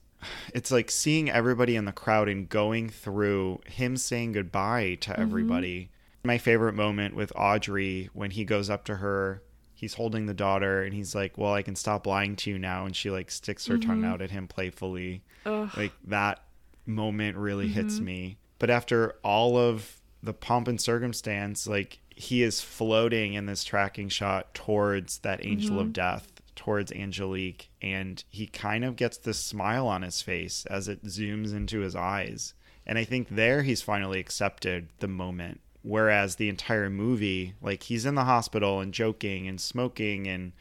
[0.55, 5.23] it's like seeing everybody in the crowd and going through him saying goodbye to mm-hmm.
[5.23, 5.91] everybody.
[6.25, 9.43] My favorite moment with Audrey when he goes up to her,
[9.75, 12.87] he's holding the daughter and he's like, "Well, I can stop lying to you now."
[12.87, 14.05] And she like sticks her tongue mm-hmm.
[14.05, 15.23] out at him playfully.
[15.45, 15.71] Ugh.
[15.77, 16.43] Like that
[16.87, 18.05] moment really hits mm-hmm.
[18.05, 18.39] me.
[18.59, 24.09] But after all of the pomp and circumstance, like he is floating in this tracking
[24.09, 25.93] shot towards that angel of mm-hmm.
[25.93, 31.05] death, towards Angelique, and he kind of gets this smile on his face as it
[31.05, 32.55] zooms into his eyes.
[32.87, 35.61] And I think there he's finally accepted the moment.
[35.85, 40.53] Whereas the entire movie, like he's in the hospital and joking and smoking and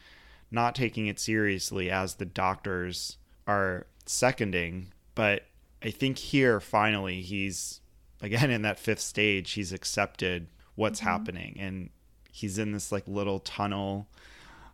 [0.50, 3.16] not taking it seriously as the doctors
[3.46, 4.92] are seconding.
[5.14, 5.46] But
[5.82, 7.80] I think here finally he's
[8.20, 11.88] again in that fifth stage, he's accepted what's happening and
[12.30, 14.06] he's in this like little tunnel.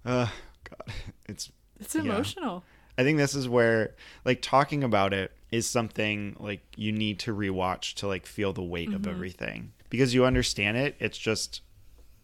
[0.04, 0.26] Uh,
[0.68, 0.94] God,
[1.28, 2.64] it's It's emotional.
[2.98, 3.94] I think this is where
[4.24, 8.62] like talking about it is something like you need to rewatch to like feel the
[8.62, 10.96] weight of everything because you understand it.
[10.98, 11.60] It's just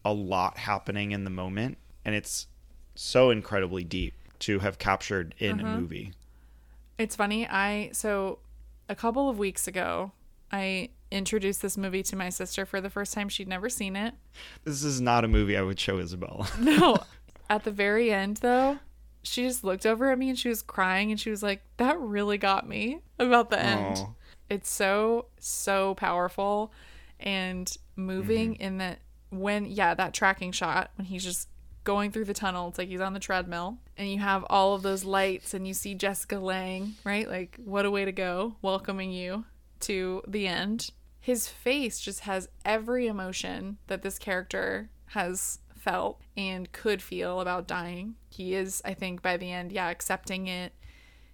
[0.03, 2.47] a lot happening in the moment and it's
[2.95, 5.79] so incredibly deep to have captured in a mm-hmm.
[5.81, 6.13] movie.
[6.97, 7.45] It's funny.
[7.47, 8.39] I so
[8.89, 10.13] a couple of weeks ago,
[10.51, 13.29] I introduced this movie to my sister for the first time.
[13.29, 14.13] She'd never seen it.
[14.63, 16.47] This is not a movie I would show Isabella.
[16.59, 16.97] No.
[17.49, 18.79] At the very end though,
[19.23, 21.97] she just looked over at me and she was crying and she was like, "That
[21.97, 24.09] really got me about the end." Aw.
[24.49, 26.73] It's so so powerful
[27.19, 28.61] and moving mm-hmm.
[28.61, 28.99] in that
[29.29, 31.49] when yeah, that tracking shot when he's just
[31.83, 34.83] going through the tunnel, it's like he's on the treadmill and you have all of
[34.83, 37.27] those lights and you see Jessica Lange, right?
[37.27, 39.45] Like what a way to go, welcoming you
[39.81, 40.91] to the end.
[41.19, 47.67] His face just has every emotion that this character has felt and could feel about
[47.67, 48.15] dying.
[48.29, 50.73] He is, I think, by the end, yeah, accepting it.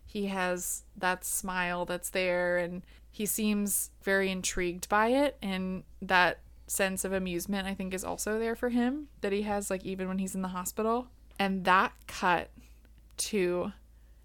[0.06, 5.38] He has that smile that's there and he seems very intrigued by it.
[5.42, 9.70] And that sense of amusement, I think, is also there for him that he has,
[9.70, 11.08] like, even when he's in the hospital.
[11.40, 12.50] And that cut
[13.18, 13.72] to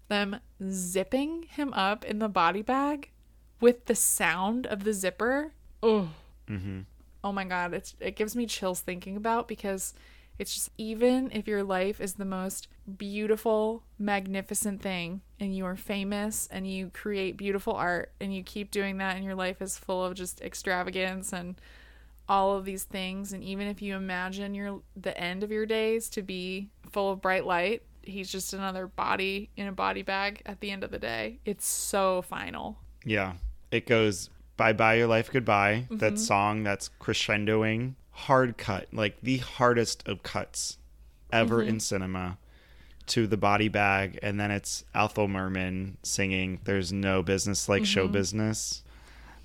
[0.07, 0.37] them
[0.67, 3.11] zipping him up in the body bag
[3.61, 5.53] with the sound of the zipper.
[5.83, 6.09] Oh,
[6.49, 6.79] Mm-hmm.
[7.23, 9.93] oh my god it's it gives me chills thinking about because
[10.39, 12.67] it's just even if your life is the most
[12.97, 18.71] beautiful magnificent thing and you are famous and you create beautiful art and you keep
[18.71, 21.55] doing that and your life is full of just extravagance and
[22.27, 26.09] all of these things and even if you imagine your the end of your days
[26.09, 30.59] to be full of bright light he's just another body in a body bag at
[30.61, 33.33] the end of the day it's so final Yeah.
[33.71, 35.85] It goes bye bye your life goodbye.
[35.89, 36.15] That mm-hmm.
[36.17, 37.95] song that's crescendoing.
[38.25, 40.77] Hard cut, like the hardest of cuts
[41.31, 41.69] ever mm-hmm.
[41.69, 42.37] in cinema
[43.07, 44.19] to the body bag.
[44.21, 48.13] And then it's Ethel Merman singing There's No Business Like Show mm-hmm.
[48.13, 48.83] Business.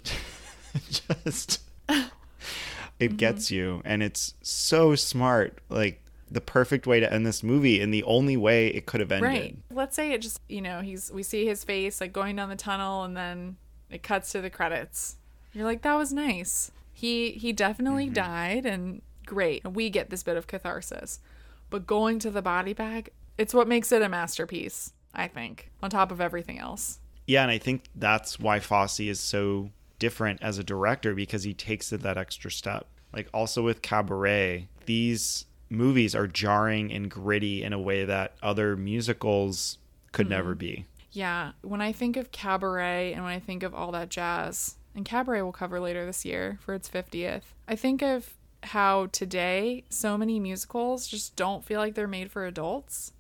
[1.25, 1.61] Just
[2.99, 3.55] it gets mm-hmm.
[3.55, 5.59] you and it's so smart.
[5.69, 6.01] Like
[6.31, 9.31] the perfect way to end this movie and the only way it could have ended.
[9.31, 9.57] Right.
[9.71, 12.57] Let's say it just, you know, he's we see his face like going down the
[12.57, 13.57] tunnel and then
[13.91, 15.17] it cuts to the credits.
[15.53, 16.71] You're like that was nice.
[17.05, 18.15] He he definitely mm-hmm.
[18.15, 19.63] died and great.
[19.71, 21.21] We get this bit of catharsis.
[21.69, 25.91] But going to the body bag, it's what makes it a masterpiece, I think, on
[25.91, 27.01] top of everything else.
[27.27, 31.53] Yeah, and I think that's why Fosse is so different as a director because he
[31.53, 32.87] takes it that extra step.
[33.13, 38.79] Like also with Cabaret, these movies are jarring and gritty in a way that other
[38.79, 39.77] musicals
[40.13, 40.59] could never mm-hmm.
[40.59, 40.87] be.
[41.13, 45.05] Yeah, when I think of cabaret and when I think of all that jazz, and
[45.05, 48.35] cabaret will cover later this year for its 50th, I think of
[48.65, 53.13] how today so many musicals just don't feel like they're made for adults.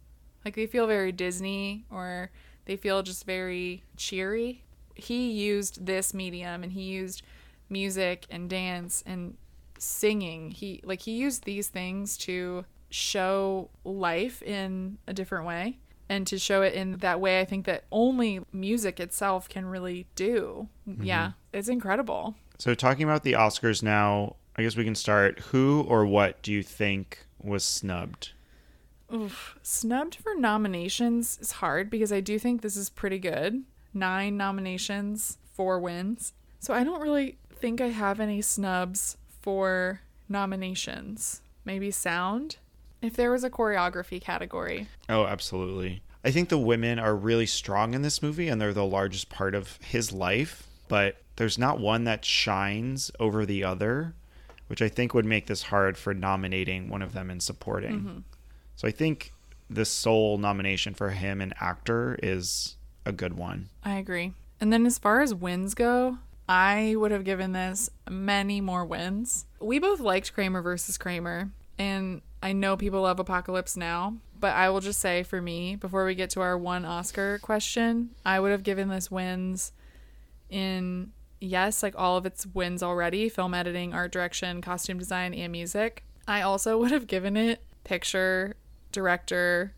[0.44, 2.30] Like they feel very Disney or
[2.66, 4.62] they feel just very cheery.
[4.94, 7.22] He used this medium and he used
[7.68, 9.36] music and dance and
[9.78, 10.50] singing.
[10.50, 16.38] He like he used these things to show life in a different way and to
[16.38, 20.68] show it in that way I think that only music itself can really do.
[20.88, 21.04] Mm-hmm.
[21.04, 22.34] Yeah, it's incredible.
[22.58, 25.40] So talking about the Oscars now, I guess we can start.
[25.50, 28.32] Who or what do you think was snubbed?
[29.12, 29.56] Oof.
[29.62, 33.62] Snubbed for nominations is hard because I do think this is pretty good.
[33.92, 36.32] Nine nominations, four wins.
[36.58, 41.42] So I don't really think I have any snubs for nominations.
[41.64, 42.56] Maybe sound?
[43.02, 44.88] If there was a choreography category.
[45.08, 46.02] Oh, absolutely.
[46.24, 49.54] I think the women are really strong in this movie and they're the largest part
[49.54, 54.14] of his life, but there's not one that shines over the other,
[54.68, 58.00] which I think would make this hard for nominating one of them and supporting.
[58.00, 58.18] Mm-hmm.
[58.76, 59.32] So I think
[59.68, 63.68] the sole nomination for him and actor is a good one.
[63.84, 64.32] I agree.
[64.60, 66.18] And then as far as wins go,
[66.48, 69.46] I would have given this many more wins.
[69.60, 74.68] We both liked Kramer versus Kramer, and I know people love Apocalypse Now, but I
[74.68, 78.52] will just say for me, before we get to our one Oscar question, I would
[78.52, 79.72] have given this wins
[80.54, 85.50] in yes, like all of its wins already film editing, art direction, costume design, and
[85.50, 86.04] music.
[86.26, 88.56] I also would have given it picture,
[88.92, 89.74] director,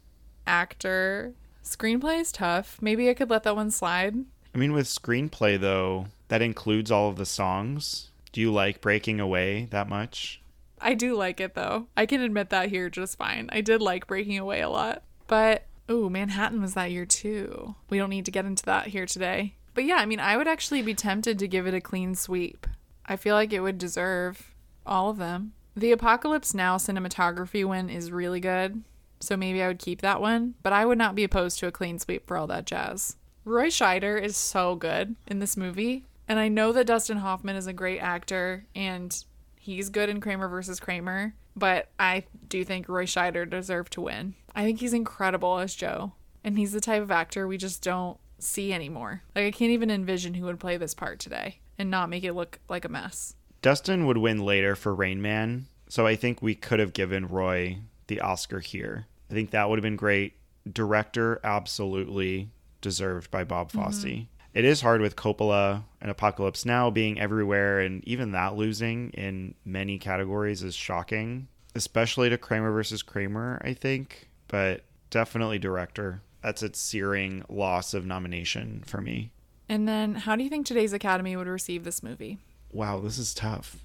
[0.47, 1.35] actor.
[1.64, 2.77] Screenplay is tough.
[2.81, 4.14] Maybe I could let that one slide.
[4.55, 8.11] I mean, with screenplay, though, that includes all of the songs.
[8.33, 10.41] Do you like Breaking Away that much?
[10.81, 11.87] I do like it though.
[11.97, 13.49] I can admit that here just fine.
[13.51, 15.03] I did like Breaking Away a lot.
[15.27, 17.74] But ooh, Manhattan was that year too.
[17.89, 19.55] We don't need to get into that here today.
[19.77, 22.66] But yeah, I mean, I would actually be tempted to give it a clean sweep.
[23.05, 24.55] I feel like it would deserve
[24.87, 25.53] all of them.
[25.77, 28.83] The Apocalypse Now cinematography win is really good,
[29.20, 31.72] so maybe I would keep that one, but I would not be opposed to a
[31.72, 33.16] clean sweep for all that jazz.
[33.45, 37.66] Roy Scheider is so good in this movie, and I know that Dustin Hoffman is
[37.66, 39.22] a great actor and
[39.61, 44.37] he's good in Kramer versus Kramer, but I do think Roy Scheider deserved to win.
[44.55, 46.12] I think he's incredible as Joe,
[46.43, 49.22] and he's the type of actor we just don't see anymore.
[49.34, 52.34] Like I can't even envision who would play this part today and not make it
[52.34, 53.34] look like a mess.
[53.62, 57.78] Dustin would win later for Rain Man, so I think we could have given Roy
[58.07, 59.07] the Oscar here.
[59.30, 60.34] I think that would have been great.
[60.70, 64.05] Director, absolutely deserved by Bob Fosse.
[64.05, 64.24] Mm-hmm.
[64.55, 69.55] It is hard with Coppola and Apocalypse Now being everywhere, and even that losing in
[69.64, 76.22] many categories is shocking, especially to Kramer versus Kramer, I think, but definitely director.
[76.47, 79.32] That's its searing loss of nomination for me.
[79.68, 82.38] And then, how do you think today's Academy would receive this movie?
[82.70, 83.78] Wow, this is tough.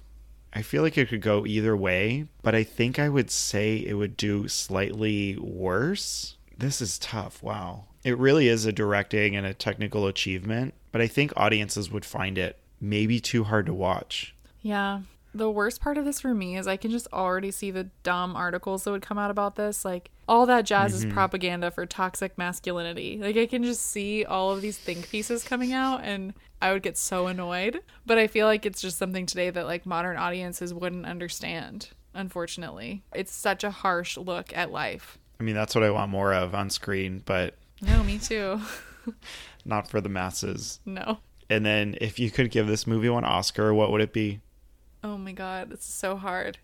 [0.52, 3.94] I feel like it could go either way, but I think I would say it
[3.94, 6.36] would do slightly worse.
[6.56, 7.42] This is tough.
[7.42, 7.86] Wow.
[8.04, 12.38] It really is a directing and a technical achievement, but I think audiences would find
[12.38, 14.36] it maybe too hard to watch.
[14.60, 15.00] Yeah.
[15.34, 18.36] The worst part of this for me is I can just already see the dumb
[18.36, 19.84] articles that would come out about this.
[19.84, 21.08] Like, all that jazz mm-hmm.
[21.08, 23.18] is propaganda for toxic masculinity.
[23.18, 26.82] Like, I can just see all of these think pieces coming out, and I would
[26.82, 27.80] get so annoyed.
[28.04, 33.02] But I feel like it's just something today that, like, modern audiences wouldn't understand, unfortunately.
[33.14, 35.18] It's such a harsh look at life.
[35.40, 37.56] I mean, that's what I want more of on screen, but.
[37.80, 38.60] No, me too.
[39.64, 40.80] not for the masses.
[40.84, 41.18] No.
[41.48, 44.40] And then if you could give this movie one Oscar, what would it be?
[45.04, 46.58] Oh my god, it's so hard.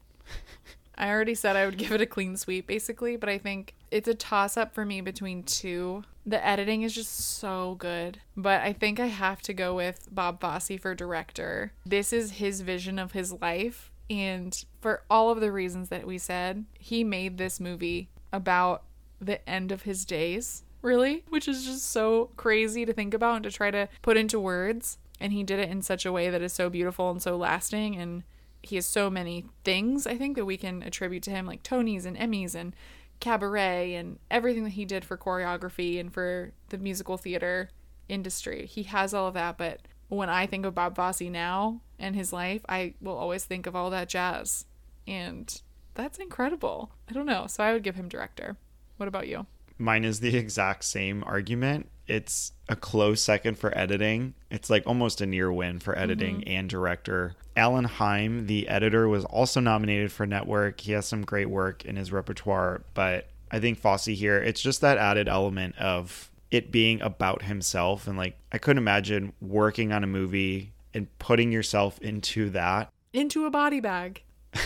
[0.97, 4.09] I already said I would give it a clean sweep basically, but I think it's
[4.09, 6.05] a toss up for me between two.
[6.27, 10.41] The editing is just so good, but I think I have to go with Bob
[10.41, 11.73] Fosse for director.
[11.87, 16.19] This is his vision of his life, and for all of the reasons that we
[16.19, 18.83] said, he made this movie about
[19.21, 23.45] the end of his days, really, which is just so crazy to think about and
[23.45, 26.43] to try to put into words and he did it in such a way that
[26.43, 28.23] is so beautiful and so lasting and
[28.63, 32.05] he has so many things I think that we can attribute to him like Tonys
[32.05, 32.75] and Emmys and
[33.21, 37.71] cabaret and everything that he did for choreography and for the musical theater
[38.09, 38.67] industry.
[38.67, 42.33] He has all of that, but when I think of Bob Fosse now and his
[42.33, 44.67] life, I will always think of all that jazz.
[45.07, 45.61] And
[45.95, 46.93] that's incredible.
[47.09, 47.47] I don't know.
[47.47, 48.57] So I would give him director.
[48.97, 49.47] What about you?
[49.79, 54.35] Mine is the exact same argument it's a close second for editing.
[54.51, 56.51] It's like almost a near win for editing mm-hmm.
[56.51, 57.35] and director.
[57.55, 60.81] Alan Heim, the editor, was also nominated for network.
[60.81, 64.81] He has some great work in his repertoire, but I think Fosse here, it's just
[64.81, 68.07] that added element of it being about himself.
[68.07, 72.91] And like, I couldn't imagine working on a movie and putting yourself into that.
[73.13, 74.23] Into a body bag.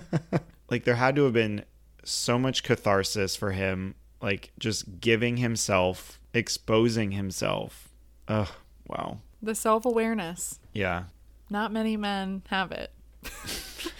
[0.70, 1.64] like, there had to have been
[2.04, 7.88] so much catharsis for him, like, just giving himself exposing himself.
[8.28, 8.48] Ugh,
[8.86, 9.18] wow.
[9.40, 10.58] The self awareness.
[10.72, 11.04] Yeah.
[11.48, 12.90] Not many men have it.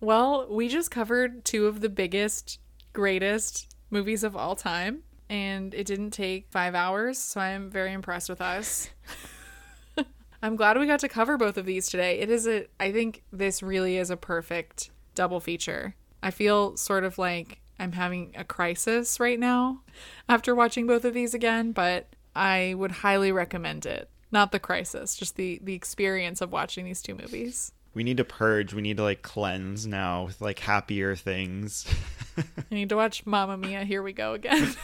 [0.00, 2.58] well, we just covered two of the biggest,
[2.92, 7.92] greatest movies of all time, and it didn't take five hours, so I am very
[7.92, 8.88] impressed with us.
[10.42, 12.20] I'm glad we got to cover both of these today.
[12.20, 15.94] It is a, I think this really is a perfect double feature.
[16.22, 19.80] I feel sort of like I'm having a crisis right now
[20.28, 24.10] after watching both of these again, but I would highly recommend it.
[24.30, 27.72] Not the crisis, just the the experience of watching these two movies.
[27.94, 28.74] We need to purge.
[28.74, 31.86] We need to like cleanse now with like happier things.
[32.38, 33.84] I need to watch Mamma Mia.
[33.84, 34.74] Here we go again.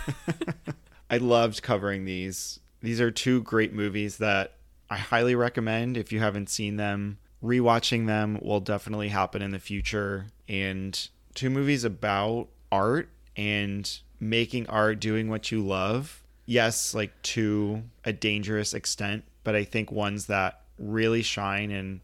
[1.10, 2.58] I loved covering these.
[2.80, 4.54] These are two great movies that
[4.90, 7.18] I highly recommend if you haven't seen them.
[7.44, 10.26] Rewatching them will definitely happen in the future.
[10.48, 17.82] And two movies about art and making art doing what you love yes like to
[18.04, 22.00] a dangerous extent but i think ones that really shine and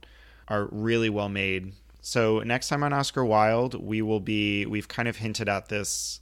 [0.49, 1.73] are really well made.
[2.01, 6.21] So next time on oscar wilde we will be we've kind of hinted at this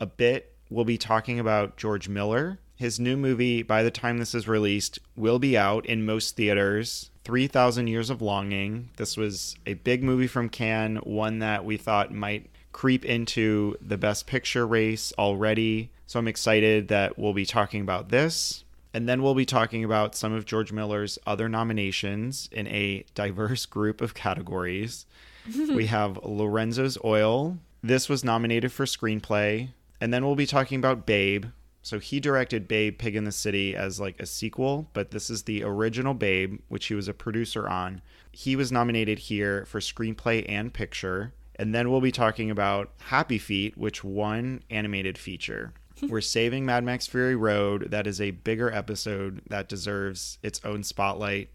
[0.00, 0.52] a bit.
[0.70, 2.58] We'll be talking about george miller.
[2.76, 7.10] His new movie by the time this is released will be out in most theaters.
[7.24, 8.90] 3000 years of longing.
[8.96, 13.96] This was a big movie from cannes one that we thought might creep into the
[13.96, 15.90] best picture race already.
[16.06, 18.64] So I'm excited that we'll be talking about this.
[18.92, 23.64] And then we'll be talking about some of George Miller's other nominations in a diverse
[23.64, 25.06] group of categories.
[25.68, 27.58] we have Lorenzo's Oil.
[27.82, 29.68] This was nominated for screenplay.
[30.00, 31.46] And then we'll be talking about Babe,
[31.80, 35.44] So he directed Babe Pig in the City as like a sequel, but this is
[35.44, 38.02] the original Babe, which he was a producer on.
[38.32, 41.32] He was nominated here for screenplay and picture.
[41.56, 45.72] And then we'll be talking about Happy Feet, which won animated feature.
[46.08, 47.90] We're saving Mad Max Fury Road.
[47.90, 51.50] That is a bigger episode that deserves its own spotlight.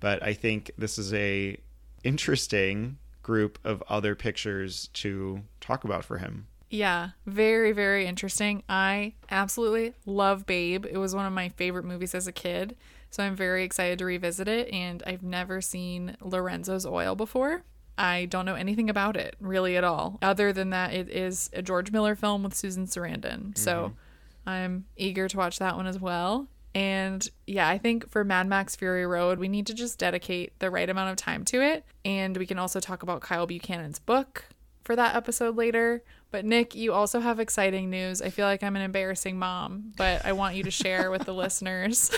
[0.00, 1.58] But I think this is a
[2.04, 6.46] interesting group of other pictures to talk about for him.
[6.70, 8.62] Yeah, very, very interesting.
[8.68, 10.84] I absolutely love Babe.
[10.86, 12.76] It was one of my favorite movies as a kid.
[13.10, 14.72] So I'm very excited to revisit it.
[14.72, 17.62] And I've never seen Lorenzo's Oil before.
[17.98, 21.62] I don't know anything about it really at all, other than that it is a
[21.62, 23.56] George Miller film with Susan Sarandon.
[23.56, 23.92] So
[24.46, 24.48] mm-hmm.
[24.48, 26.48] I'm eager to watch that one as well.
[26.74, 30.70] And yeah, I think for Mad Max Fury Road, we need to just dedicate the
[30.70, 31.86] right amount of time to it.
[32.04, 34.44] And we can also talk about Kyle Buchanan's book
[34.84, 36.02] for that episode later.
[36.30, 38.20] But Nick, you also have exciting news.
[38.20, 41.32] I feel like I'm an embarrassing mom, but I want you to share with the
[41.34, 42.10] listeners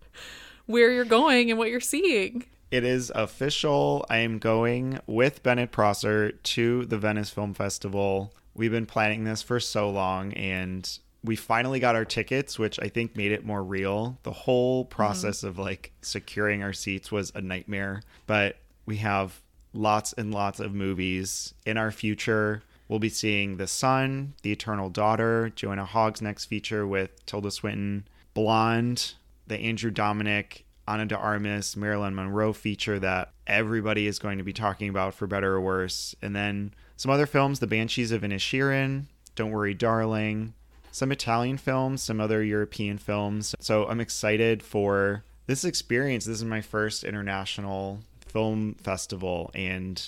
[0.66, 2.44] where you're going and what you're seeing.
[2.76, 4.04] It is official.
[4.10, 8.34] I am going with Bennett Prosser to the Venice Film Festival.
[8.52, 10.86] We've been planning this for so long and
[11.24, 14.18] we finally got our tickets, which I think made it more real.
[14.24, 14.94] The whole mm-hmm.
[14.94, 19.40] process of like securing our seats was a nightmare, but we have
[19.72, 22.62] lots and lots of movies in our future.
[22.88, 28.06] We'll be seeing The Son, The Eternal Daughter, Joanna Hogg's next feature with Tilda Swinton,
[28.34, 29.14] Blonde,
[29.46, 34.52] the Andrew Dominik, Ana de Armas, Marilyn Monroe feature that everybody is going to be
[34.52, 36.14] talking about for better or worse.
[36.22, 40.54] And then some other films, The Banshees of Inisherin, Don't Worry Darling,
[40.92, 43.54] some Italian films, some other European films.
[43.60, 46.24] So I'm excited for this experience.
[46.24, 50.02] This is my first international film festival and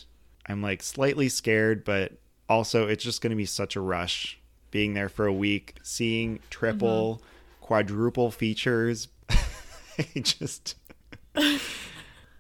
[0.47, 2.13] I'm like slightly scared, but
[2.49, 4.39] also it's just going to be such a rush
[4.71, 7.65] being there for a week, seeing triple, mm-hmm.
[7.65, 9.09] quadruple features.
[10.17, 10.77] I just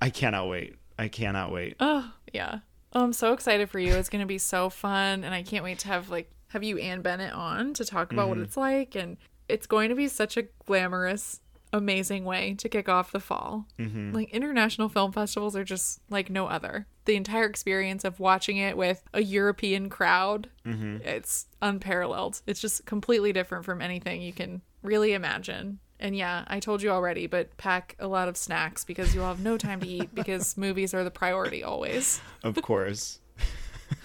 [0.00, 0.76] I cannot wait.
[0.98, 1.76] I cannot wait.
[1.80, 2.60] Oh, yeah.
[2.92, 3.94] Oh, I'm so excited for you.
[3.94, 5.24] It's going to be so fun.
[5.24, 8.28] And I can't wait to have, like, have you and Bennett on to talk about
[8.28, 8.44] what mm-hmm.
[8.44, 8.94] it's like.
[8.94, 9.16] And
[9.48, 11.40] it's going to be such a glamorous,
[11.72, 13.66] amazing way to kick off the fall.
[13.78, 14.12] Mm-hmm.
[14.12, 16.86] Like, international film festivals are just like no other.
[17.04, 20.98] The entire experience of watching it with a European crowd, mm-hmm.
[21.06, 22.42] it's unparalleled.
[22.46, 25.80] It's just completely different from anything you can really imagine.
[26.00, 29.40] And yeah, I told you already, but pack a lot of snacks because you'll have
[29.40, 32.20] no time to eat because movies are the priority always.
[32.42, 33.20] Of course.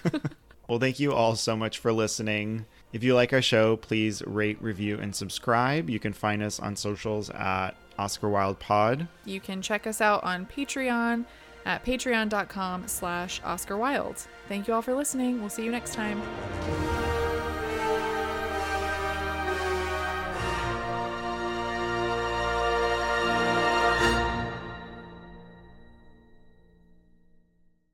[0.68, 2.66] well, thank you all so much for listening.
[2.92, 5.90] If you like our show, please rate, review, and subscribe.
[5.90, 9.08] You can find us on socials at Oscar Wilde Pod.
[9.24, 11.24] You can check us out on Patreon
[11.66, 14.26] at patreon.com slash Oscar Wilde.
[14.48, 15.40] Thank you all for listening.
[15.40, 16.22] We'll see you next time.